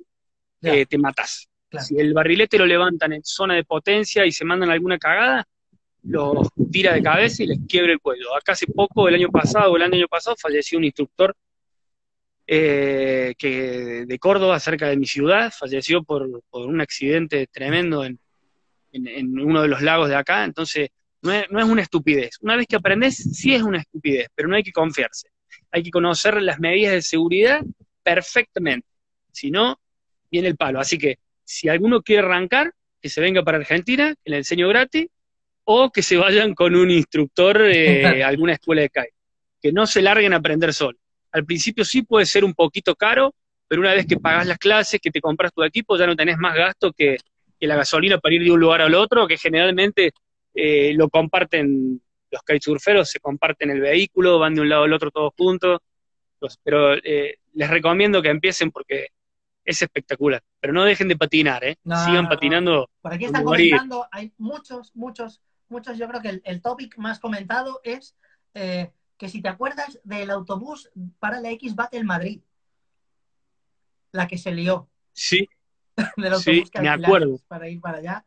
[0.61, 1.47] eh, te matas.
[1.79, 5.45] Si el barrilete lo levantan en zona de potencia y se mandan alguna cagada,
[6.03, 6.41] lo
[6.71, 8.35] tira de cabeza y les quiebre el cuello.
[8.35, 11.35] Acá hace poco, el año pasado, el año pasado, falleció un instructor
[12.47, 18.19] eh, que, de Córdoba, cerca de mi ciudad, falleció por, un accidente tremendo en,
[18.93, 20.45] uno de los lagos de acá.
[20.45, 20.89] Entonces,
[21.25, 22.37] no es, no es una estupidez.
[22.41, 25.29] Una vez que aprendes, sí es una estupidez, pero no hay que confiarse.
[25.71, 27.61] Hay que conocer las medidas de seguridad
[28.03, 28.87] perfectamente.
[29.31, 29.79] Si no,
[30.31, 30.79] viene el palo.
[30.79, 32.71] Así que si alguno quiere arrancar,
[33.01, 35.07] que se venga para Argentina, que le enseño gratis,
[35.63, 39.13] o que se vayan con un instructor de alguna escuela de kite,
[39.61, 40.97] que no se larguen a aprender solo.
[41.31, 43.33] Al principio sí puede ser un poquito caro,
[43.67, 46.37] pero una vez que pagas las clases, que te compras tu equipo, ya no tenés
[46.37, 47.17] más gasto que,
[47.59, 50.11] la gasolina para ir de un lugar al otro, que generalmente
[50.55, 52.01] eh, lo comparten
[52.31, 55.79] los kitesurferos, se comparten el vehículo, van de un lado al otro todos juntos,
[56.63, 59.09] pero eh, les recomiendo que empiecen porque
[59.63, 60.43] es espectacular.
[60.59, 61.77] Pero no dejen de patinar, ¿eh?
[61.83, 62.89] Sigan patinando.
[63.01, 65.97] Por aquí están comentando, hay muchos, muchos, muchos.
[65.97, 68.15] Yo creo que el, topic más comentado es
[68.53, 72.41] eh, que si te acuerdas del autobús para la X Battle Madrid,
[74.11, 74.87] la que se lió.
[75.13, 75.47] Sí.
[76.17, 77.39] del autobús sí, que me acuerdo.
[77.47, 78.25] Para ir para allá.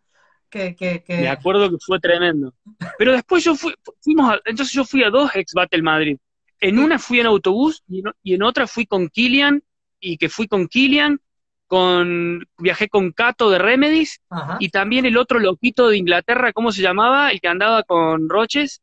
[0.51, 1.16] Que, que, que...
[1.18, 2.55] Me acuerdo que fue tremendo.
[2.99, 6.16] Pero después yo fui, fuimos entonces yo fui a dos X Battle Madrid.
[6.61, 9.62] En una fui en autobús y y en otra fui con Kilian
[10.01, 11.20] y que fui con Kilian
[11.68, 14.20] con, viajé con Cato de Remedis
[14.59, 17.30] y también el otro loquito de Inglaterra, ¿cómo se llamaba?
[17.30, 18.80] El que andaba con Roches,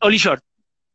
[0.00, 0.42] Oli Short.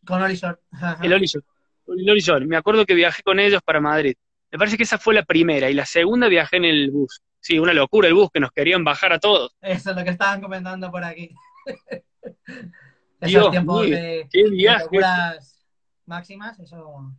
[0.05, 0.59] Con Oli Short.
[1.01, 1.45] El Oli Short.
[1.85, 2.45] Oli Short.
[2.45, 4.15] Me acuerdo que viajé con ellos para Madrid.
[4.51, 7.21] Me parece que esa fue la primera y la segunda viajé en el bus.
[7.45, 9.55] Sí, una locura el bus que nos querían bajar a todos.
[9.61, 11.29] Eso es lo que estaban comentando por aquí.
[13.21, 15.63] Esos tiempos de, locuras
[16.07, 17.13] máximas, eso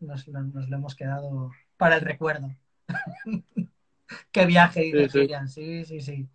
[0.00, 2.56] nos lo hemos quedado para el recuerdo.
[4.32, 5.10] Qué viaje,
[5.46, 6.26] sí, sí, sí.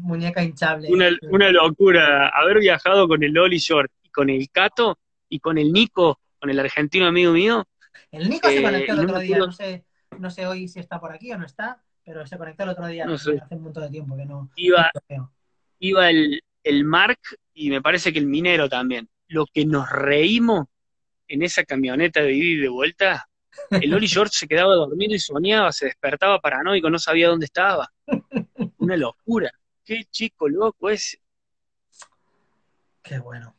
[0.00, 0.88] Muñeca hinchable.
[0.90, 2.30] Una, locura.
[2.30, 6.50] Haber viajado con el Oli Short y con el Cato y con el Nico, con
[6.50, 7.64] el argentino amigo mío.
[8.10, 9.85] El Nico se conectó el otro día, no sé,
[10.18, 12.86] no sé hoy si está por aquí o no está, pero se conectó el otro
[12.86, 14.50] día hace un montón de tiempo que no.
[14.56, 14.90] Iba,
[15.78, 17.18] iba el, el Mark
[17.54, 19.08] y me parece que el minero también.
[19.28, 20.66] Lo que nos reímos
[21.28, 23.28] en esa camioneta de ida y de vuelta,
[23.70, 27.92] el Oli George se quedaba dormido y soñaba, se despertaba paranoico, no sabía dónde estaba.
[28.78, 29.50] Una locura.
[29.84, 31.18] Qué chico loco ese.
[33.02, 33.56] Qué bueno.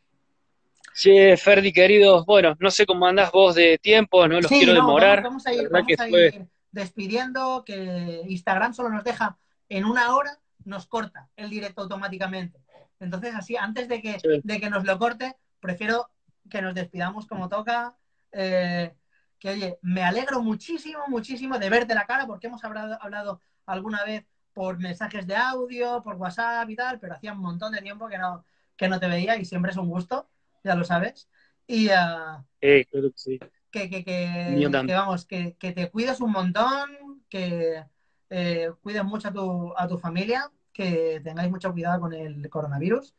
[0.97, 5.21] Sí, Ferdi, queridos, bueno, no sé cómo andás vos de tiempo, no los quiero demorar.
[5.21, 9.37] Vamos, a ir, vamos a ir despidiendo, que Instagram solo nos deja
[9.69, 12.59] en una hora, nos corta el directo automáticamente.
[12.99, 16.09] Entonces, así, antes de que, de que nos lo corte, prefiero
[16.49, 17.95] que nos despidamos como toca.
[18.31, 18.91] Eh,
[19.37, 24.03] que oye, me alegro muchísimo, muchísimo de verte la cara, porque hemos hablado, hablado alguna
[24.03, 28.07] vez por mensajes de audio, por WhatsApp y tal, pero hacía un montón de tiempo
[28.07, 28.43] que no,
[28.75, 30.27] que no te veía y siempre es un gusto,
[30.63, 31.29] ya lo sabes.
[31.65, 33.39] Y uh, eh, claro que sí.
[33.69, 37.83] Que, que, que, vamos, que, que, te cuides un montón, que
[38.29, 43.13] eh, cuides mucho a tu, a tu familia, que tengáis mucho cuidado con el coronavirus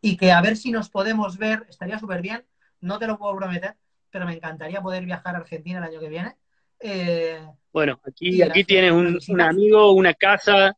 [0.00, 2.44] y que a ver si nos podemos ver, estaría súper bien,
[2.80, 3.76] no te lo puedo prometer,
[4.10, 6.36] pero me encantaría poder viajar a Argentina el año que viene.
[6.80, 7.40] Eh,
[7.72, 10.76] bueno, aquí, aquí tienes un, amigo, una casa,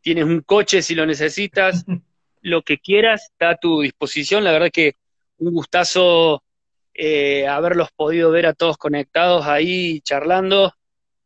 [0.00, 1.84] tienes un coche si lo necesitas.
[2.40, 4.44] lo que quieras está a tu disposición.
[4.44, 4.94] La verdad que
[5.38, 6.42] un gustazo
[6.94, 10.74] eh, haberlos podido ver a todos conectados ahí charlando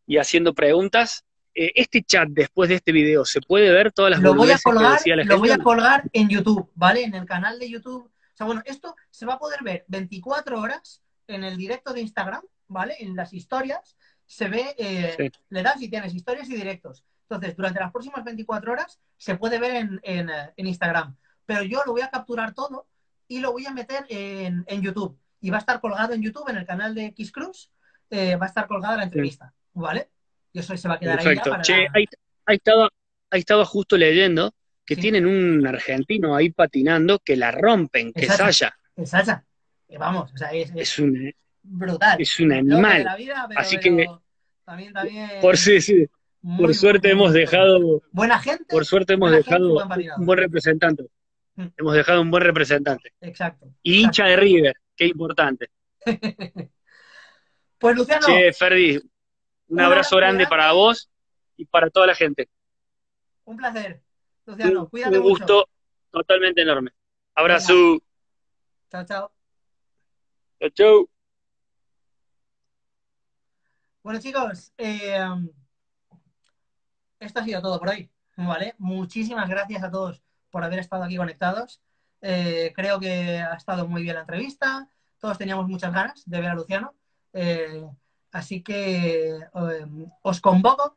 [0.06, 1.24] y haciendo preguntas.
[1.54, 4.58] Eh, este chat después de este video, ¿se puede ver todas las lo voy a
[4.58, 7.04] colgar, Lo voy a colgar en YouTube, ¿vale?
[7.04, 8.04] En el canal de YouTube.
[8.04, 12.00] O sea, bueno, esto se va a poder ver 24 horas en el directo de
[12.00, 12.96] Instagram, ¿vale?
[13.00, 13.96] En las historias
[14.26, 17.04] se ve, eh, le das si tienes historias y directos.
[17.28, 21.16] Entonces, durante las próximas 24 horas se puede ver en, en, en Instagram.
[21.46, 22.86] Pero yo lo voy a capturar todo
[23.28, 25.18] y lo voy a meter en, en, YouTube.
[25.40, 27.70] Y va a estar colgado en YouTube, en el canal de X Cruz,
[28.10, 30.10] eh, va a estar colgada la entrevista, ¿vale?
[30.52, 31.36] Y eso se va a quedar ahí.
[31.36, 32.04] Ya para che, ahí,
[32.46, 32.88] ahí, estaba,
[33.30, 34.54] ahí estaba justo leyendo
[34.84, 35.00] que sí.
[35.00, 38.76] tienen un argentino ahí patinando que la rompen, que es Saya.
[38.96, 39.44] Es Saya.
[39.98, 42.20] Vamos, o sea, es, es, es un, brutal.
[42.20, 43.06] Es un animal.
[43.16, 44.06] Vida, pero, Así pero que
[44.64, 46.06] también, también, por sí, sí.
[46.40, 48.64] muy, por suerte hemos dejado, buena gente.
[48.68, 50.20] por suerte hemos dejado gente, buen patinador.
[50.20, 51.04] un buen representante.
[51.54, 51.66] Mm.
[51.76, 53.12] Hemos dejado un buen representante.
[53.20, 53.66] Exacto.
[53.82, 55.70] Y hincha de River, qué importante.
[57.78, 58.26] pues Luciano.
[58.26, 59.02] Che, Ferdi, un,
[59.68, 61.10] Un abrazo abrazo grande para vos
[61.56, 62.48] y para toda la gente.
[63.44, 64.02] Un placer.
[64.46, 65.68] Luciano, Un, cuídate un gusto mucho.
[66.10, 66.90] totalmente enorme.
[67.34, 68.02] Abrazo.
[68.90, 69.32] Chao, chao.
[70.58, 71.08] Chau, chau.
[74.02, 75.16] Bueno, chicos, eh,
[77.20, 78.10] esto ha sido todo por hoy.
[78.36, 78.74] ¿Vale?
[78.78, 80.22] Muchísimas gracias a todos
[80.52, 81.82] por haber estado aquí conectados.
[82.20, 84.88] Eh, creo que ha estado muy bien la entrevista.
[85.18, 86.94] Todos teníamos muchas ganas de ver a Luciano.
[87.32, 87.84] Eh,
[88.30, 89.86] así que eh,
[90.22, 90.96] os convoco.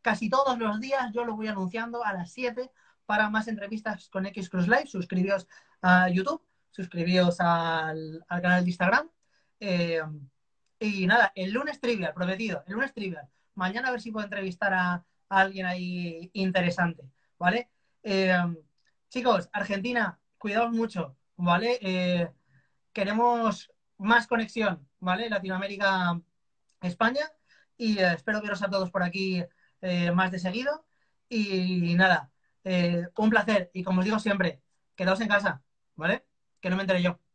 [0.00, 2.70] casi todos los días yo lo voy anunciando a las 7
[3.06, 4.86] para más entrevistas con X Cruise Live.
[4.86, 5.46] Suscribíos
[5.82, 9.10] a YouTube, suscribíos al, al canal de Instagram.
[10.78, 13.28] Y nada, el lunes trivial, prometido, el lunes trivial.
[13.54, 17.70] Mañana a ver si puedo entrevistar a alguien ahí interesante, ¿vale?
[18.08, 18.36] Eh,
[19.08, 21.78] chicos, Argentina, cuidaos mucho, ¿vale?
[21.82, 22.30] Eh,
[22.92, 25.28] queremos más conexión, ¿vale?
[25.28, 26.20] Latinoamérica,
[26.82, 27.26] España.
[27.76, 29.42] Y eh, espero veros a todos por aquí
[30.14, 30.86] más de seguido.
[31.28, 32.30] Y nada,
[32.64, 33.70] eh, un placer.
[33.74, 34.62] Y como os digo siempre,
[34.94, 35.62] quedaos en casa,
[35.96, 36.26] ¿vale?
[36.60, 37.25] Que no me enteré yo.